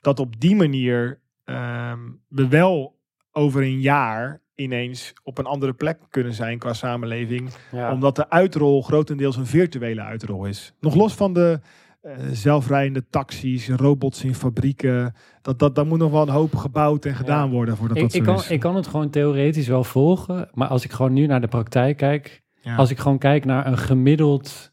[0.00, 2.97] Dat op die manier ehm, we wel
[3.38, 7.92] over een jaar ineens op een andere plek kunnen zijn qua samenleving Ja.
[7.92, 10.74] omdat de uitrol grotendeels een virtuele uitrol is.
[10.80, 11.60] Nog los van de
[12.00, 15.14] eh, zelfrijdende taxis, robots in fabrieken.
[15.42, 18.12] Dat, dat, daar moet nog wel een hoop gebouwd en gedaan worden voordat ik, dat
[18.12, 18.50] zo ik, kan, is.
[18.50, 21.96] ik kan het gewoon theoretisch wel volgen, maar als ik gewoon nu naar de praktijk
[21.96, 22.76] kijk, Ja.
[22.76, 24.72] als ik gewoon kijk naar een gemiddeld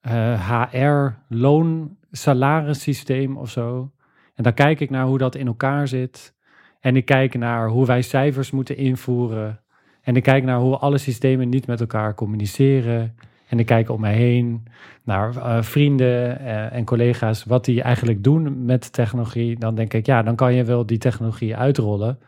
[0.00, 3.92] eh, HR-loon salarissysteem of zo,
[4.34, 6.34] en dan kijk ik naar hoe dat in elkaar zit,
[6.84, 9.60] en ik kijk naar hoe wij cijfers moeten invoeren,
[10.02, 13.16] en ik kijk naar hoe alle systemen niet met elkaar communiceren,
[13.48, 14.66] en ik kijk om mij heen
[15.04, 20.06] naar uh, vrienden uh, en collega's, wat die eigenlijk doen met technologie, dan denk ik,
[20.06, 22.18] ja, dan kan je wel die technologie uitrollen.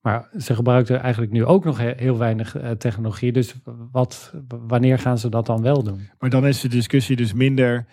[0.00, 3.32] Maar ze gebruiken eigenlijk nu ook nog heel weinig uh, technologie.
[3.32, 3.54] Dus
[3.92, 6.08] wat, wanneer gaan ze dat dan wel doen?
[6.18, 7.86] Maar dan is de discussie dus minder,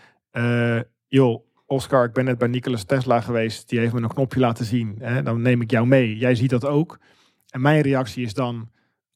[1.07, 3.69] joh, Oscar, ik ben net bij Nicolas Tesla geweest.
[3.69, 4.95] Die heeft me een knopje laten zien.
[4.99, 5.23] Hè?
[5.23, 6.17] Dan neem ik jou mee.
[6.17, 6.99] Jij ziet dat ook.
[7.49, 8.69] En mijn reactie is dan,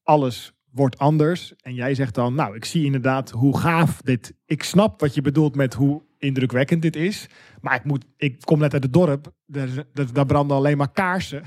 [0.03, 1.53] alles wordt anders.
[1.61, 4.33] En jij zegt dan, nou, ik zie inderdaad hoe gaaf dit...
[4.45, 7.27] Ik snap wat je bedoelt met hoe indrukwekkend dit is.
[7.61, 9.31] Maar ik, moet, ik kom net uit het dorp.
[9.45, 9.69] Daar,
[10.13, 11.43] daar branden alleen maar kaarsen.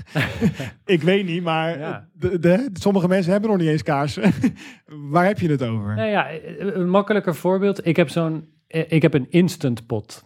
[0.84, 4.32] ik weet niet, maar de, de, sommige mensen hebben nog niet eens kaarsen.
[5.12, 5.94] Waar heb je het over?
[5.94, 7.86] Nou ja, een makkelijker voorbeeld.
[7.86, 8.48] Ik heb zo'n...
[8.66, 10.24] Ik heb een instant pot.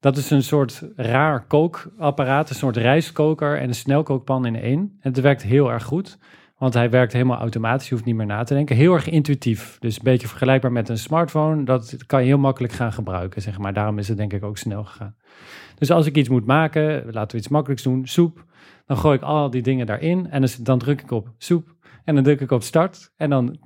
[0.00, 4.78] Dat is een soort raar kookapparaat, een soort rijstkoker en een snelkookpan in één.
[4.78, 6.18] En het werkt heel erg goed,
[6.58, 8.76] want hij werkt helemaal automatisch, je hoeft niet meer na te denken.
[8.76, 11.64] Heel erg intuïtief, dus een beetje vergelijkbaar met een smartphone.
[11.64, 13.72] Dat kan je heel makkelijk gaan gebruiken, zeg maar.
[13.72, 15.16] Daarom is het denk ik ook snel gegaan.
[15.78, 18.44] Dus als ik iets moet maken, laten we iets makkelijks doen, soep.
[18.86, 21.75] Dan gooi ik al die dingen daarin en dan druk ik op soep.
[22.06, 23.10] En dan druk ik op start.
[23.16, 23.58] En dan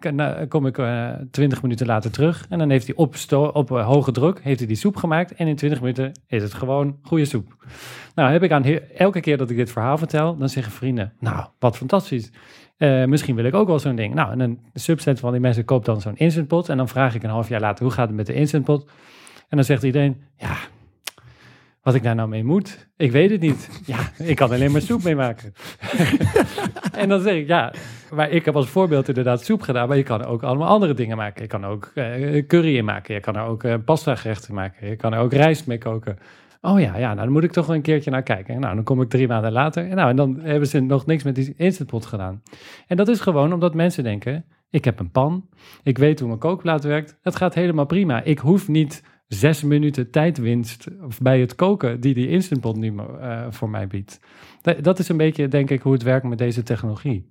[0.49, 2.47] kom ik uh, eh, 20 minuten later terug.
[2.49, 3.15] En dan heeft hij op,
[3.53, 5.35] op uh, hoge druk heeft hij die soep gemaakt.
[5.35, 7.57] En in 20 minuten is het gewoon goede soep.
[8.15, 11.47] Nou, heb ik aan elke keer dat ik dit verhaal vertel, dan zeggen vrienden: Nou,
[11.59, 12.31] wat fantastisch.
[12.79, 14.15] Uh, misschien wil ik ook wel zo'n ding.
[14.15, 16.69] Nou, en een subset van die mensen koopt dan zo'n instant pot.
[16.69, 18.91] En dan vraag ik een half jaar later: hoe gaat het met de instant pot?
[19.49, 20.57] En dan zegt iedereen: Ja,
[21.83, 23.83] wat ik daar nou mee moet, ik weet het niet.
[23.87, 25.53] Ja, ik kan alleen maar soep mee maken.
[26.93, 27.73] en dan zeg ik, ja,
[28.15, 31.17] maar ik heb als voorbeeld inderdaad soep gedaan, maar je kan ook allemaal andere dingen
[31.17, 31.43] maken.
[31.43, 34.89] Je kan ook uh, curry in maken, je kan er ook uh, pasta gerechten maken,
[34.89, 36.19] je kan er ook rijst mee koken.
[36.61, 38.61] Oh ja, ja, nou dan moet ik toch wel een keertje naar kijken.
[38.61, 41.23] Nou, dan kom ik drie maanden later en, nou, en dan hebben ze nog niks
[41.23, 42.43] met die Instantpot gedaan.
[42.87, 45.49] En dat is gewoon omdat mensen denken, ik heb een pan,
[45.83, 48.23] ik weet hoe mijn kookplaat werkt, het gaat helemaal prima.
[48.23, 49.03] Ik hoef niet
[49.35, 50.89] zes minuten tijdwinst
[51.23, 54.21] bij het koken die die Instant Pot nu uh, voor mij biedt.
[54.81, 57.31] Dat is een beetje, denk ik, hoe het werkt met deze technologie.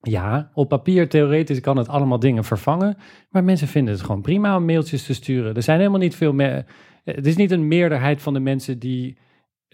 [0.00, 2.96] Ja, op papier theoretisch kan het allemaal dingen vervangen,
[3.30, 5.54] maar mensen vinden het gewoon prima om mailtjes te sturen.
[5.54, 6.64] Er zijn helemaal niet veel meer.
[7.04, 9.18] Het is niet een meerderheid van de mensen die,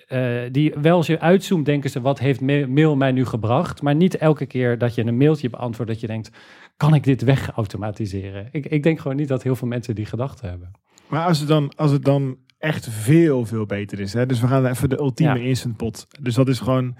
[0.08, 3.82] uh, die wel als je uitzoomt, denken ze: wat heeft mail mij nu gebracht?
[3.82, 6.30] Maar niet elke keer dat je een mailtje beantwoordt, dat je denkt:
[6.76, 8.48] kan ik dit wegautomatiseren?
[8.50, 10.70] Ik, ik denk gewoon niet dat heel veel mensen die gedachten hebben.
[11.08, 14.12] Maar als het dan, als het dan echt veel, veel beter is.
[14.12, 14.26] Hè?
[14.26, 16.06] Dus we gaan even de ultieme instant pot.
[16.20, 16.96] Dus dat is gewoon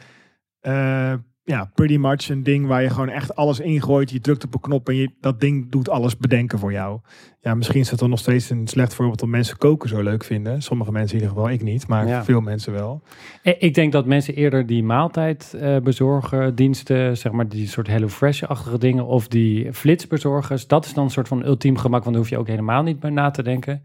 [0.63, 4.11] uh, ja, pretty much een ding waar je gewoon echt alles ingooit.
[4.11, 7.01] Je drukt op een knop en je, dat ding doet alles bedenken voor jou.
[7.41, 10.25] Ja, misschien is dat dan nog steeds een slecht voorbeeld om mensen koken zo leuk
[10.25, 10.63] vinden.
[10.63, 13.03] Sommige mensen in ieder geval, ik niet, maar veel mensen wel.
[13.43, 17.87] Eh, ik denk dat mensen eerder die maaltijd uh, bezorgen, diensten, zeg maar die soort
[17.87, 22.23] HelloFresh-achtige dingen, of die flitsbezorgers, dat is dan een soort van ultiem gemak, want dan
[22.23, 23.83] hoef je ook helemaal niet meer na te denken.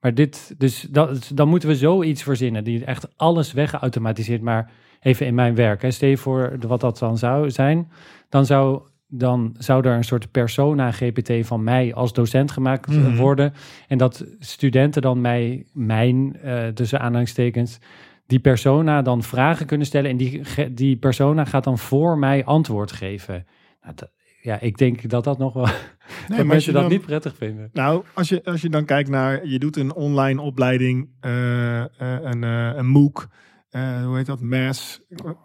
[0.00, 4.70] Maar dit, dus dat, dan moeten we zoiets verzinnen die echt alles wegautomatiseert, maar
[5.00, 5.82] even in mijn werk.
[5.82, 5.90] Hè.
[5.90, 7.90] Stel je voor wat dat dan zou zijn.
[8.28, 13.16] Dan zou, dan zou er een soort persona-GPT van mij als docent gemaakt mhm.
[13.16, 13.52] worden.
[13.88, 17.78] En dat studenten dan mij, mijn, uh, tussen aanhalingstekens,
[18.26, 20.10] die persona dan vragen kunnen stellen.
[20.10, 23.46] En die, die persona gaat dan voor mij antwoord geven.
[23.82, 23.94] Nou,
[24.48, 25.68] ja, ik denk dat dat nog wel.
[26.28, 27.70] Nee, dat mensen dat niet prettig vinden.
[27.72, 29.46] Nou, als je, als je dan kijkt naar.
[29.46, 31.32] Je doet een online opleiding, uh,
[31.78, 33.28] uh, een, een MOOC.
[33.70, 34.40] Uh, hoe heet dat?
[34.40, 35.00] Mass.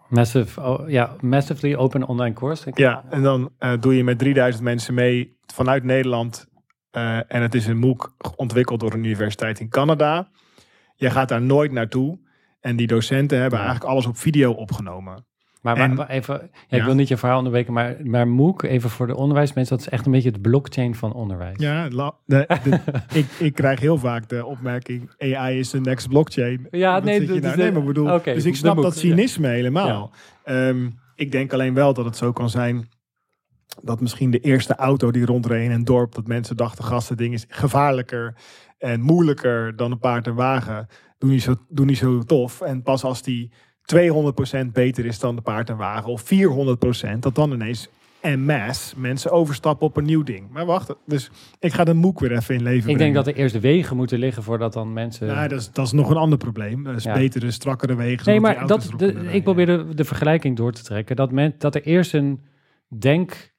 [0.10, 2.72] Massive, oh, ja, Massively Open Online Course.
[2.74, 6.48] Ja, en dan uh, doe je met 3000 mensen mee vanuit Nederland.
[6.92, 10.30] Uh, en het is een MOOC ontwikkeld door een universiteit in Canada.
[10.96, 12.20] Je gaat daar nooit naartoe.
[12.60, 15.26] En die docenten hebben eigenlijk alles op video opgenomen.
[15.64, 19.16] Maar, even, ja, ik wil niet je verhaal onderbreken, maar, maar MOOC, even voor de
[19.16, 21.58] onderwijsmensen, dat is echt een beetje de blockchain van onderwijs.
[21.58, 21.90] Ja,
[22.26, 22.46] de,
[23.14, 26.68] ik, ik krijg heel vaak de opmerking, AI is de next blockchain.
[26.72, 27.40] Ja, nee, nou?
[27.40, 30.12] de, nee, maar bedoel, dus ik snap dat cynisme helemaal.
[30.46, 32.88] Um, ik denk alleen wel dat het zo kan zijn
[33.82, 37.34] dat misschien de eerste auto die rondreed in een dorp, dat mensen dachten, gasten, ding
[37.34, 38.36] is gevaarlijker
[38.78, 40.88] en moeilijker dan een paard en wagen.
[41.18, 42.62] Doe niet zo, doe niet zo tof.
[42.62, 43.52] En pas als die
[43.84, 47.90] 200% beter is dan de paard en wagen, of 400%, dat dan ineens
[48.24, 50.50] en mass mensen overstappen op een nieuw ding.
[50.52, 53.36] Maar wacht, dus ik ga de MOOC weer even in leven Ik denk dat er
[53.36, 55.28] eerst de wegen moeten liggen voordat dan mensen...
[55.28, 56.84] Ja, dat is, dat is nog een ander probleem.
[56.84, 58.30] Dat is betere, strakkere wegen.
[58.30, 61.16] Nee, maar dat, de, ik probeer de, de, vergelijking door te trekken.
[61.16, 62.42] Dat, men, dat er eerst een
[62.88, 63.54] denk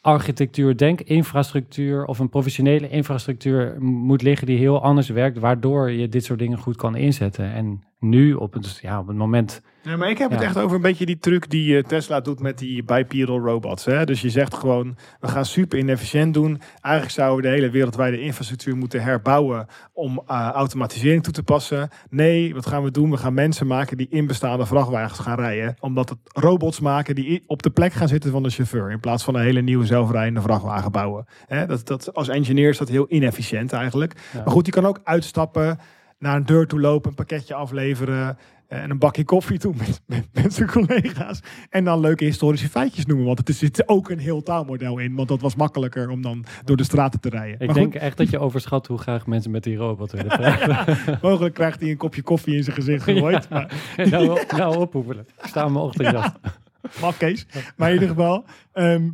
[0.00, 6.08] architectuur, denk infrastructuur of een professionele infrastructuur moet liggen die heel anders werkt, waardoor je
[6.08, 7.52] dit soort dingen goed kan inzetten.
[7.52, 10.76] En nu op het, ja, op het moment Ja, maar ik heb het echt over
[10.76, 13.84] een beetje die truc die eh, Tesla doet met die bipedal robots.
[13.84, 14.04] Hè?
[14.04, 16.60] Dus je zegt gewoon, we gaan super inefficiënt doen.
[16.80, 21.88] Eigenlijk zouden we de hele wereldwijde infrastructuur moeten herbouwen om eh, automatisering toe te passen.
[22.10, 23.10] Nee, wat gaan we doen?
[23.10, 25.76] We gaan mensen maken die in bestaande vrachtwagens gaan rijden.
[25.80, 28.90] Omdat het robots maken die op de plek gaan zitten van de chauffeur.
[28.90, 31.26] In plaats van een hele nieuwe zelfrijdende vrachtwagen bouwen.
[31.46, 31.66] Hè?
[31.66, 34.14] Dat, dat, als engineer is dat heel inefficiënt eigenlijk.
[34.32, 34.42] Ja.
[34.42, 35.78] Maar goed, je kan ook uitstappen,
[36.20, 40.00] naar een deur toe lopen, een pakketje afleveren eh, en een bakje koffie doen met,
[40.06, 41.40] met, met zijn collega's.
[41.70, 43.26] En dan leuke historische feitjes noemen.
[43.26, 45.14] Want er zit ook een heel taalmodel in.
[45.14, 47.60] Want dat was makkelijker om dan door de straten te rijden.
[47.60, 50.38] Ik maar denk goed, echt dat je overschat hoe graag mensen met die robot willen
[50.38, 51.18] praten.
[51.28, 53.46] mogelijk krijgt hij een kopje koffie in zijn gezicht gegooid.
[53.50, 53.56] Ja.
[53.96, 55.26] Maar, nou, op- nou ophoepelen.
[55.42, 56.32] Ik sta mijn ochtendjas.
[57.00, 57.46] mag Kees.
[57.76, 59.10] Maar in ieder geval, ehm,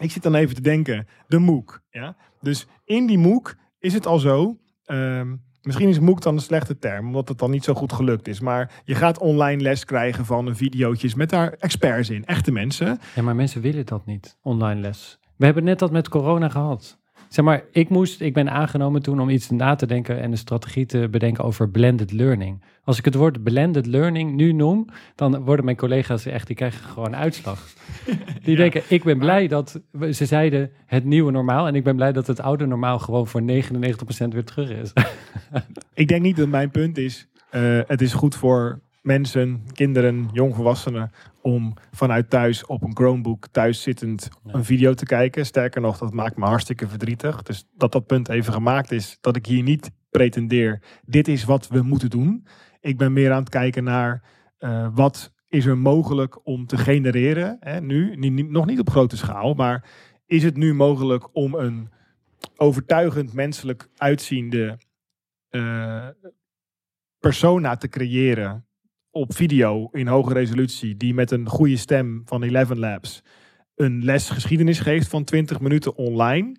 [0.00, 1.06] ik zit dan even te denken.
[1.26, 1.80] De MOOC.
[1.90, 2.16] Ja?
[2.40, 4.58] Dus in die MOOC is het al zo...
[4.84, 8.28] ehm, Misschien is MOOC dan een slechte term, omdat het dan niet zo goed gelukt
[8.28, 8.40] is.
[8.40, 12.24] Maar je gaat online les krijgen van videootjes met daar experts in.
[12.24, 12.98] Echte mensen.
[13.14, 15.18] Ja, maar mensen willen dat niet, online les.
[15.36, 16.99] We hebben net dat met corona gehad.
[17.30, 20.38] Zeg maar, ik moest, ik ben aangenomen toen om iets na te denken en een
[20.38, 22.62] strategie te bedenken over blended learning.
[22.84, 26.84] Als ik het woord blended learning nu noem, dan worden mijn collega's echt, die krijgen
[26.84, 27.66] gewoon uitslag.
[28.44, 31.96] Die denken, ik ben blij dat, we- ze zeiden het nieuwe normaal en ik ben
[31.96, 33.46] blij dat het oude normaal gewoon voor 99%
[34.28, 34.92] weer terug is.
[35.94, 37.28] Ik denk niet dat mijn punt is.
[37.50, 41.10] eh, het is goed voor mensen, kinderen, jongvolwassenen.
[41.42, 45.46] om vanuit thuis op een Chromebook thuis zittend een video te kijken.
[45.46, 47.42] Sterker nog, dat maakt me hartstikke verdrietig.
[47.42, 49.18] Dus dat dat punt even gemaakt is.
[49.20, 50.82] Dat ik hier niet pretendeer.
[51.06, 52.46] Dit is wat we moeten doen.
[52.80, 54.22] Ik ben meer aan het kijken naar
[54.58, 57.56] eh, wat is er mogelijk om te genereren.
[57.60, 59.84] Hè, nu, niet, niet- nog niet op grote schaal, maar
[60.26, 61.88] is het nu mogelijk om een
[62.56, 64.78] overtuigend menselijk uitziende
[65.48, 66.08] eh,
[67.18, 68.64] persona te creëren
[69.10, 73.22] op video in hoge resolutie, die met een goede stem van Eleven Labs
[73.80, 76.56] een les geschiedenis geeft van 20 minuten online,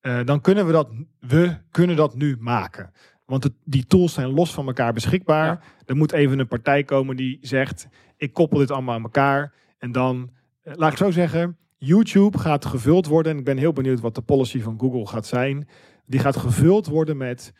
[0.00, 0.88] eh, dan kunnen we dat,
[1.20, 2.92] we kunnen dat nu maken.
[3.24, 5.46] Want het, die tools zijn los van elkaar beschikbaar.
[5.46, 5.60] Ja.
[5.86, 9.54] Er moet even een partij komen die zegt, ik koppel dit allemaal aan elkaar.
[9.78, 10.30] En dan,
[10.62, 13.32] eh, laat ik zo zeggen, YouTube gaat gevuld worden.
[13.32, 15.68] En ik ben heel benieuwd wat de policy van Google gaat zijn.
[16.06, 17.52] Die gaat gevuld worden met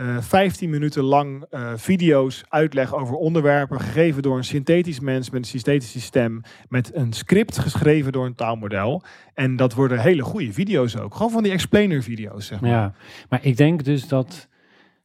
[0.00, 5.40] eh 15 minuten lang eh, video's, uitleg over onderwerpen, gegeven door een synthetisch mens met
[5.40, 9.02] een synthetische stem, met een script geschreven door een taalmodel.
[9.34, 11.14] En dat worden hele goede video's ook.
[11.14, 12.70] Gewoon van die explainer video's, zeg maar.
[12.70, 12.92] Ja,
[13.28, 14.48] maar ik denk dus dat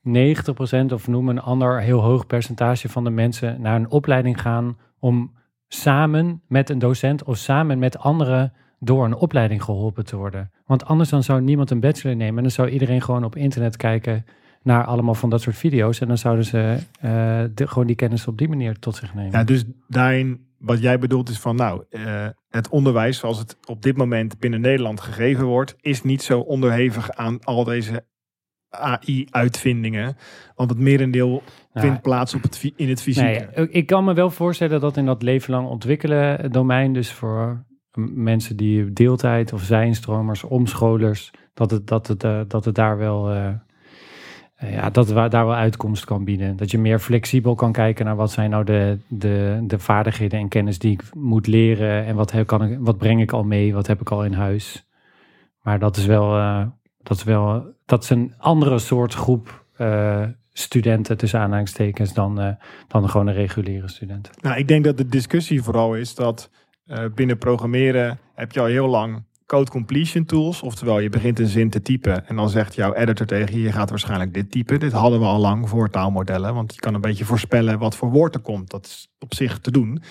[0.04, 4.78] 90% of noem een ander heel hoog percentage van de mensen naar een opleiding gaan
[5.00, 5.34] om
[5.68, 10.52] samen met een docent of samen met anderen door een opleiding geholpen te worden.
[10.66, 13.78] Want anders dan zou niemand een bachelor nemen en dan zou iedereen gewoon op internet
[13.78, 14.26] kijken
[14.66, 18.28] naar allemaal van dat soort video's en dan zouden ze eh, de, gewoon die kennis
[18.28, 19.32] op die manier tot zich nemen.
[19.32, 23.82] Ja, dus daarin, wat jij bedoelt is van, nou, eh, het onderwijs zoals het op
[23.82, 28.06] dit moment binnen Nederland gegeven wordt, is niet zo onderhevig aan al deze
[28.70, 30.16] AI-uitvindingen.
[30.56, 31.30] Want het merendeel
[31.74, 33.30] Nou, vindt plaats op het, in het fysieke.
[33.56, 37.12] Nee, ik- ik kan me wel voorstellen dat in dat leven lang ontwikkelen domein, dus
[37.12, 37.66] voor
[38.14, 43.30] mensen die deeltijd of zijnstromers, omscholers, dat het, dat het, eh, dat het daar wel.
[44.56, 46.56] Eh, ja, dat het wa- daar wel uitkomst kan bieden.
[46.56, 50.48] Dat je meer flexibel kan kijken naar wat zijn nou de, de, de vaardigheden en
[50.48, 52.06] kennis die ik moet leren.
[52.06, 54.88] En wat, kan ik, wat breng ik al mee, wat heb ik al in huis.
[55.62, 56.66] Maar dat is wel, eh,
[57.04, 63.10] dat is wel, dat is een andere soort groep eh, studenten tussen aanhalingstekens dan, dan
[63.10, 64.30] gewoon een reguliere student.
[64.42, 66.50] Nou, ik denk dat de discussie vooral is dat
[67.16, 70.62] binnen programmeren heb je al heel lang code completion tools.
[70.62, 73.72] Oftewel, je begint een zin te typen en dan zegt jouw editor tegen je, je
[73.72, 74.80] gaat waarschijnlijk dit typen.
[74.80, 78.10] Dit hadden we al lang voor taalmodellen, want je kan een beetje voorspellen wat voor
[78.10, 78.70] woord er komt.
[78.70, 80.02] Dat is op zich te doen.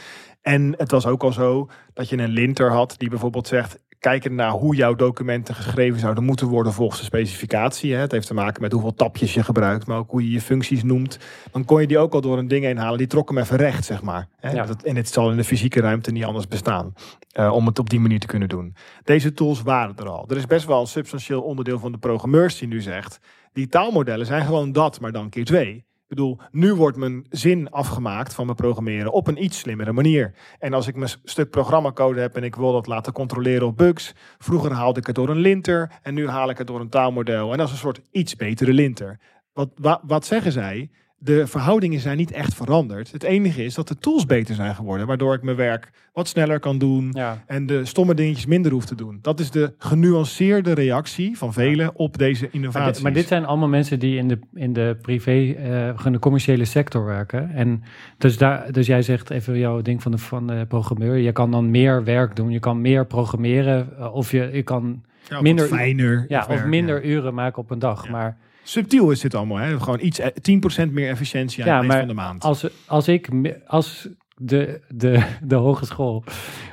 [0.42, 4.34] En het was ook al zo dat je een linter had die bijvoorbeeld zegt, kijken
[4.34, 7.94] naar hoe jouw documenten geschreven zouden moeten worden volgens de specificatie.
[7.94, 8.00] Hè.
[8.00, 10.82] Het heeft te maken met hoeveel tapjes je gebruikt, maar ook hoe je je functies
[10.82, 11.18] noemt.
[11.52, 12.98] Dan kon je die ook al door een ding heen halen.
[12.98, 14.28] Die trok hem even recht, zeg maar.
[14.40, 14.50] Hè.
[14.50, 14.66] Ja.
[14.66, 16.94] Dat, en het zal in de fysieke ruimte niet anders bestaan.
[17.32, 18.74] eh, om het op die manier te kunnen doen.
[19.04, 20.24] Deze tools waren er al.
[20.28, 23.20] Er is best wel een substantieel onderdeel van de programmeurs die nu zegt...
[23.52, 25.84] die taalmodellen zijn gewoon dat, maar dan keer twee.
[26.14, 30.34] Bedoel, nu wordt mijn zin afgemaakt van mijn programmeren op een iets slimmere manier.
[30.58, 34.14] En als ik mijn stuk programmacode heb en ik wil dat laten controleren op bugs,
[34.38, 37.52] vroeger haalde ik het door een linter en nu haal ik het door een taalmodel.
[37.52, 39.18] En dat is een soort iets betere linter.
[39.52, 40.90] Wat, wa- wat zeggen zij?
[41.24, 43.12] De verhoudingen zijn niet echt veranderd.
[43.12, 46.60] Het enige is dat de tools beter zijn geworden, waardoor ik mijn werk wat sneller
[46.60, 47.42] kan doen Ja.
[47.46, 49.18] en de stomme dingetjes minder hoef te doen.
[49.22, 53.68] Dat is de genuanceerde reactie van velen op deze Maar, di- maar dit zijn allemaal
[53.68, 57.50] mensen die in de, in de privé, eh, in de commerciële sector werken.
[57.50, 57.82] En
[58.18, 61.16] dus, daar, dus jij zegt even jouw ding van de, van de programmeur.
[61.16, 62.50] Je kan dan meer werk doen.
[62.50, 63.88] Je kan meer programmeren.
[63.98, 66.24] eh, of je, je kan Ja, minder- fijner.
[66.28, 67.08] ja, of werk, minder ja.
[67.10, 68.08] uren maken op een dag.
[68.08, 69.56] Maar Subtiel is dit allemaal.
[69.58, 69.80] Hè?
[69.80, 72.42] Gewoon iets, eh, 10% meer efficiëntie aan Ja, het eind van de maand.
[72.44, 73.28] als, als ik,
[73.66, 76.24] als de, de, de hogeschool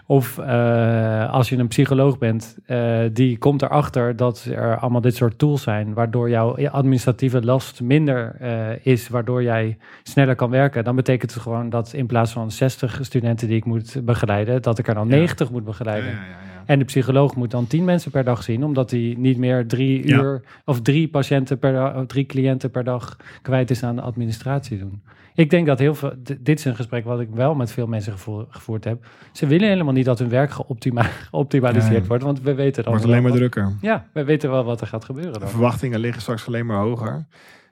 [0.06, 5.16] of eh, als je een psycholoog bent, eh, die komt erachter dat er allemaal dit
[5.16, 10.84] soort tools zijn, waardoor jouw administratieve last minder eh, is, waardoor jij sneller kan werken,
[10.84, 14.80] dan betekent het gewoon dat in plaats van 60 studenten die ik moet begeleiden, dat
[14.80, 15.16] ik er dan Ja.
[15.16, 16.10] 90 moet begeleiden.
[16.12, 16.51] ja.
[16.72, 20.08] En de psycholoog moet dan tien mensen per dag zien, omdat hij niet meer drie
[20.08, 20.18] Ja.
[20.22, 25.02] uur of drie patiënten per drie cliënten per dag kwijt is aan de administratie doen.
[25.36, 28.12] Ik denk dat heel veel, dit is een gesprek wat ik wel met veel mensen
[28.12, 29.06] gevoer- gevoerd heb.
[29.32, 33.08] Ze willen helemaal niet dat hun werk geoptima- geoptimaliseerd wordt, want we weten dan wordt
[33.08, 33.74] alleen maar wat- drukker.
[33.82, 35.50] Ja, we weten wel wat er gaat gebeuren De dan.
[35.50, 37.26] verwachtingen liggen straks alleen maar hoger.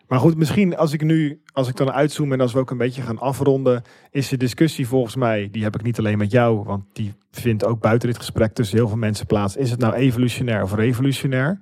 [0.10, 2.78] Maar goed, misschien als ik nu, als ik dan uitzoom en als we ook een
[2.78, 3.82] beetje gaan afronden,
[4.12, 7.66] is de discussie volgens mij, die heb ik niet alleen met jou, want die vindt
[7.66, 9.56] ook buiten dit gesprek tussen heel veel mensen plaats.
[9.56, 11.60] Is het nou evolutionair of revolutionair?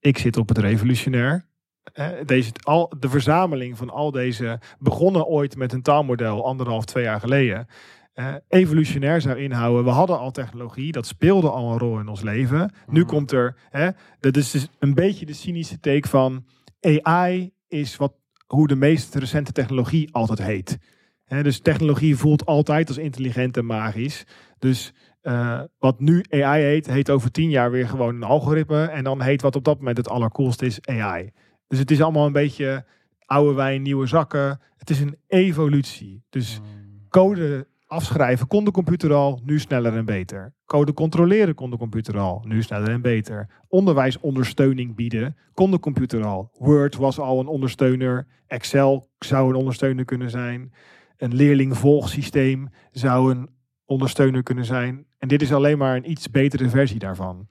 [0.00, 1.46] Ik zit op het revolutionair.
[1.92, 7.04] Eh, Deze, al, de verzameling van al deze begonnen ooit met een taalmodel anderhalf, twee
[7.04, 7.66] jaar geleden.
[8.12, 12.20] Eh, evolutionair zou inhouden, we hadden al technologie, dat speelde al een rol in ons
[12.22, 12.72] leven.
[12.86, 13.08] Nu Mhm.
[13.08, 13.88] komt er, hè,
[14.20, 16.44] dat is dus een beetje de cynische take van
[16.80, 18.14] AI is wat,
[18.46, 20.78] hoe de meest recente technologie altijd heet.
[21.26, 24.24] Dus technologie voelt altijd als intelligent en magisch.
[24.58, 28.84] Dus eh, wat nu AI heet, heet over tien jaar weer gewoon een algoritme.
[28.84, 31.30] En dan heet wat op dat moment het allercoolste is AI.
[31.66, 32.84] Dus het is allemaal een beetje
[33.24, 34.60] oude wijn, nieuwe zakken.
[34.76, 36.22] Het is een evolutie.
[36.30, 36.60] Dus
[37.08, 40.54] code afschrijven kon de computer al, nu sneller en beter.
[40.64, 43.48] Code controleren kon de computer al, nu sneller en beter.
[43.68, 46.50] Onderwijsondersteuning bieden kon de computer al.
[46.58, 48.26] Word was al een ondersteuner.
[48.46, 50.72] Excel zou een ondersteuner kunnen zijn.
[51.16, 53.48] Een leerlingvolgsysteem zou een
[53.84, 55.06] ondersteuner kunnen zijn.
[55.18, 57.48] En dit is alleen maar een iets betere versie daarvan.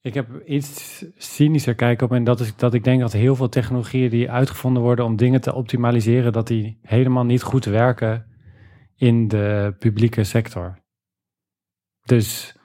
[0.00, 3.48] Ik heb iets cynischer kijken op en dat is dat ik denk dat heel veel
[3.48, 8.26] technologieën die uitgevonden worden om dingen te optimaliseren, dat die helemaal niet goed werken
[8.96, 10.78] in de publieke sector.
[12.04, 12.56] Dus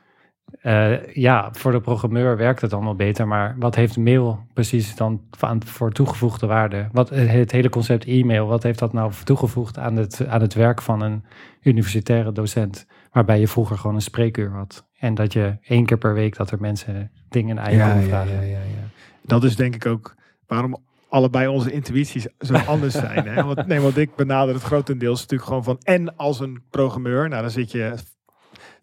[0.62, 5.22] eh, ja, voor de programmeur werkt het allemaal beter, maar wat heeft mail precies dan
[5.40, 6.90] aan, voor toegevoegde waarde?
[6.92, 10.82] Wat, het hele concept e-mail, wat heeft dat nou toegevoegd aan het, aan het werk
[10.82, 11.24] van een
[11.62, 12.88] universitaire docent?
[13.12, 14.90] Waarbij je vroeger gewoon een spreekuur had.
[14.98, 18.40] En dat je één keer per week dat er mensen dingen aan je konden vragen.
[19.22, 20.16] Dat is denk ik ook
[20.48, 20.78] waarom
[21.12, 23.28] allebei onze intuïties zo anders zijn.
[23.28, 23.44] Hè?
[23.44, 27.30] Want, nee, want ik benader het grotendeels natuurlijk gewoon van en als een programmeur.
[27.30, 27.94] Nou, dan zit je.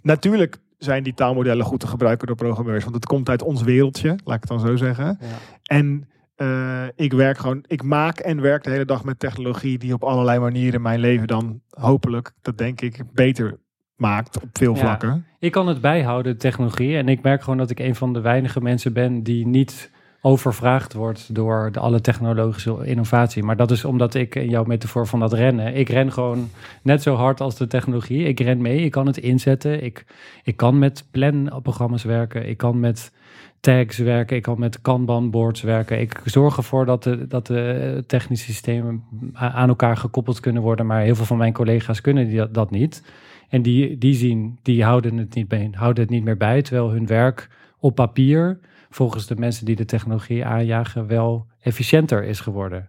[0.02, 4.08] Natuurlijk zijn die taalmodellen goed te gebruiken door programmeurs, want het komt uit ons wereldje,
[4.08, 5.18] laat ik het dan zo zeggen.
[5.20, 5.26] Ja.
[5.62, 9.92] En eh, ik werk gewoon, ik maak en werk de hele dag met technologie die
[9.92, 13.58] op allerlei manieren mijn leven dan hopelijk, dat denk ik, beter
[13.96, 14.80] maakt op veel Ja.
[14.80, 15.26] vlakken.
[15.38, 16.96] Ik kan het bijhouden, de technologie.
[16.96, 19.90] En ik merk gewoon dat ik een van de weinige mensen ben die niet
[20.20, 23.42] overvraagd wordt door de alle technologische innovatie.
[23.42, 25.74] Maar dat is omdat ik in jouw metafoor van dat rennen.
[25.74, 26.48] Ik ren gewoon
[26.82, 28.22] net zo hard als de technologie.
[28.24, 29.84] Ik ren mee, ik kan het inzetten.
[29.84, 30.04] Ik,
[30.42, 32.48] ik kan met planprogramma's werken.
[32.48, 33.12] Ik kan met
[33.60, 34.36] tags werken.
[34.36, 36.00] Ik kan met Kanban boards werken.
[36.00, 39.02] Ik zorg ervoor dat de, dat de technische systemen
[39.36, 40.86] a- aan elkaar gekoppeld kunnen worden.
[40.86, 43.02] Maar heel veel van mijn collega's kunnen die, dat- dat niet.
[43.48, 46.62] En die, die zien, die houden het, niet bij, houden het niet meer bij.
[46.62, 47.48] Terwijl hun werk
[47.78, 48.60] op papier,
[48.90, 52.88] volgens de mensen die de technologie aanjagen, wel efficiënter is geworden.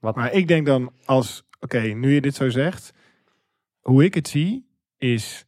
[0.00, 2.92] Maar ik denk dan als, oké, nu je dit zo zegt,
[3.80, 4.66] hoe ik het zie,
[4.98, 5.46] is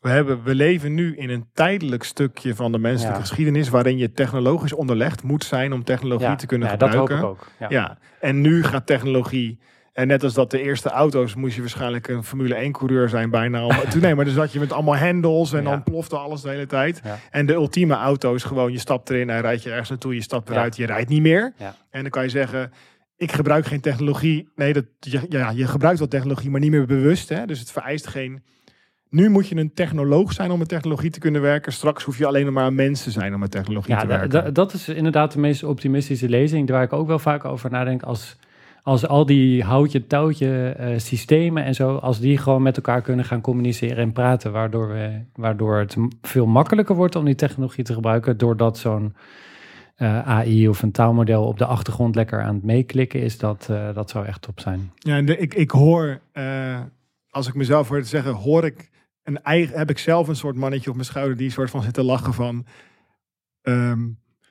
[0.00, 3.24] we, hebben, we leven nu in een tijdelijk stukje van de menselijke Ja.
[3.26, 7.18] geschiedenis waarin je technologisch onderlegd moet zijn om technologie te kunnen ja, dat gebruiken.
[7.18, 7.70] hoop ik ook.
[7.70, 9.58] Ja, en nu gaat technologie.
[9.94, 13.30] En net als dat de eerste auto's moest je waarschijnlijk een Formule 1 coureur zijn
[13.30, 13.64] bijna.
[13.66, 15.70] Om, nee, maar dan zat je met allemaal hendels en Ja.
[15.70, 17.00] dan plofte alles de hele tijd.
[17.04, 17.18] Ja.
[17.30, 20.50] En de ultieme auto's gewoon, je stapt erin, hij rijdt je ergens naartoe, je stapt
[20.50, 21.52] eruit, je rijdt niet meer.
[21.90, 22.72] En dan kan je zeggen,
[23.16, 24.48] ik gebruik geen technologie.
[24.54, 27.28] Nee, dat, je, ja, je gebruikt wel technologie, maar niet meer bewust.
[27.28, 27.46] Hè?
[27.46, 28.42] Dus het vereist geen...
[29.08, 31.72] Nu moet je een technoloog zijn om met technologie te kunnen werken.
[31.72, 34.06] Straks hoef je alleen nog maar een mens te zijn om met technologie Ja, te
[34.06, 34.30] werken.
[34.30, 38.02] da- dat is inderdaad de meest optimistische lezing, waar ik ook wel vaak over nadenk.
[38.02, 38.36] Als,
[38.84, 43.40] als al die houtje-touwtje eh, systemen en zo, als die gewoon met elkaar kunnen gaan
[43.40, 48.36] communiceren en praten, waardoor, we, waardoor het veel makkelijker wordt om die technologie te gebruiken,
[48.36, 49.14] doordat zo'n
[49.94, 53.94] eh, AI of een taalmodel op de achtergrond lekker aan het meeklikken is, dat, eh,
[53.94, 54.92] dat zou echt top zijn.
[54.94, 56.20] Ja, ik, ik hoor,
[57.28, 58.90] als ik mezelf hoor te zeggen, hoor ik
[59.22, 61.94] een eigen, heb ik zelf een soort mannetje op mijn schouder die soort van zit
[61.94, 62.66] te lachen van,
[63.62, 64.00] ehm,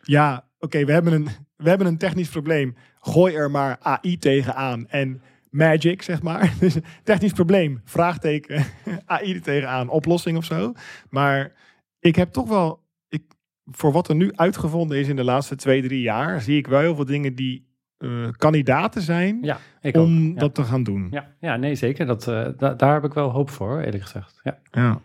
[0.01, 1.27] ja, oké, we hebben een
[1.63, 6.53] we hebben een technisch probleem, gooi er maar AI tegenaan en magic, zeg maar.
[6.59, 8.65] Dus technisch probleem, vraagteken,
[9.05, 10.73] AI er tegenaan, oplossing of zo.
[11.09, 11.51] Maar
[11.99, 13.23] ik heb toch wel, ik,
[13.65, 16.79] voor wat er nu uitgevonden is in de laatste twee, drie jaar, zie ik wel
[16.79, 20.05] heel veel dingen die eh, kandidaten zijn Ja, ik ook.
[20.05, 20.39] om Ja.
[20.39, 21.07] dat te gaan doen.
[21.11, 22.05] Ja, ja, nee, zeker.
[22.05, 24.39] Dat, eh, da- daar heb ik wel hoop voor, eerlijk gezegd.
[24.43, 24.59] Ja.
[24.71, 25.01] Ja.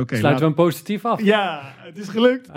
[0.00, 0.16] Oké.
[0.16, 1.22] Sluiten we hem positief af.
[1.22, 2.50] Ja, het is gelukt.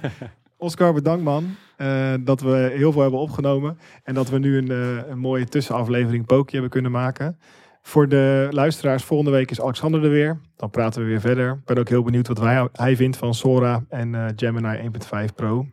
[0.56, 1.54] Oscar, bedankt man.
[1.76, 3.78] Eh, dat we heel veel hebben opgenomen.
[4.02, 7.38] En dat we nu een, eh, een mooie tussenaflevering Poki hebben kunnen maken.
[7.82, 10.40] Voor de luisteraars, volgende week is Alexander er weer.
[10.56, 11.52] Dan praten we weer verder.
[11.52, 15.34] Ik ben ook heel benieuwd wat wij, hij vindt van Sora en eh, Gemini 1.5
[15.34, 15.66] Pro.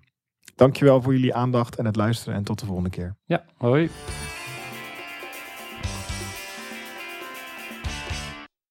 [0.55, 2.35] Dankjewel voor jullie aandacht en het luisteren.
[2.35, 3.15] En tot de volgende keer.
[3.25, 3.89] ja hoi.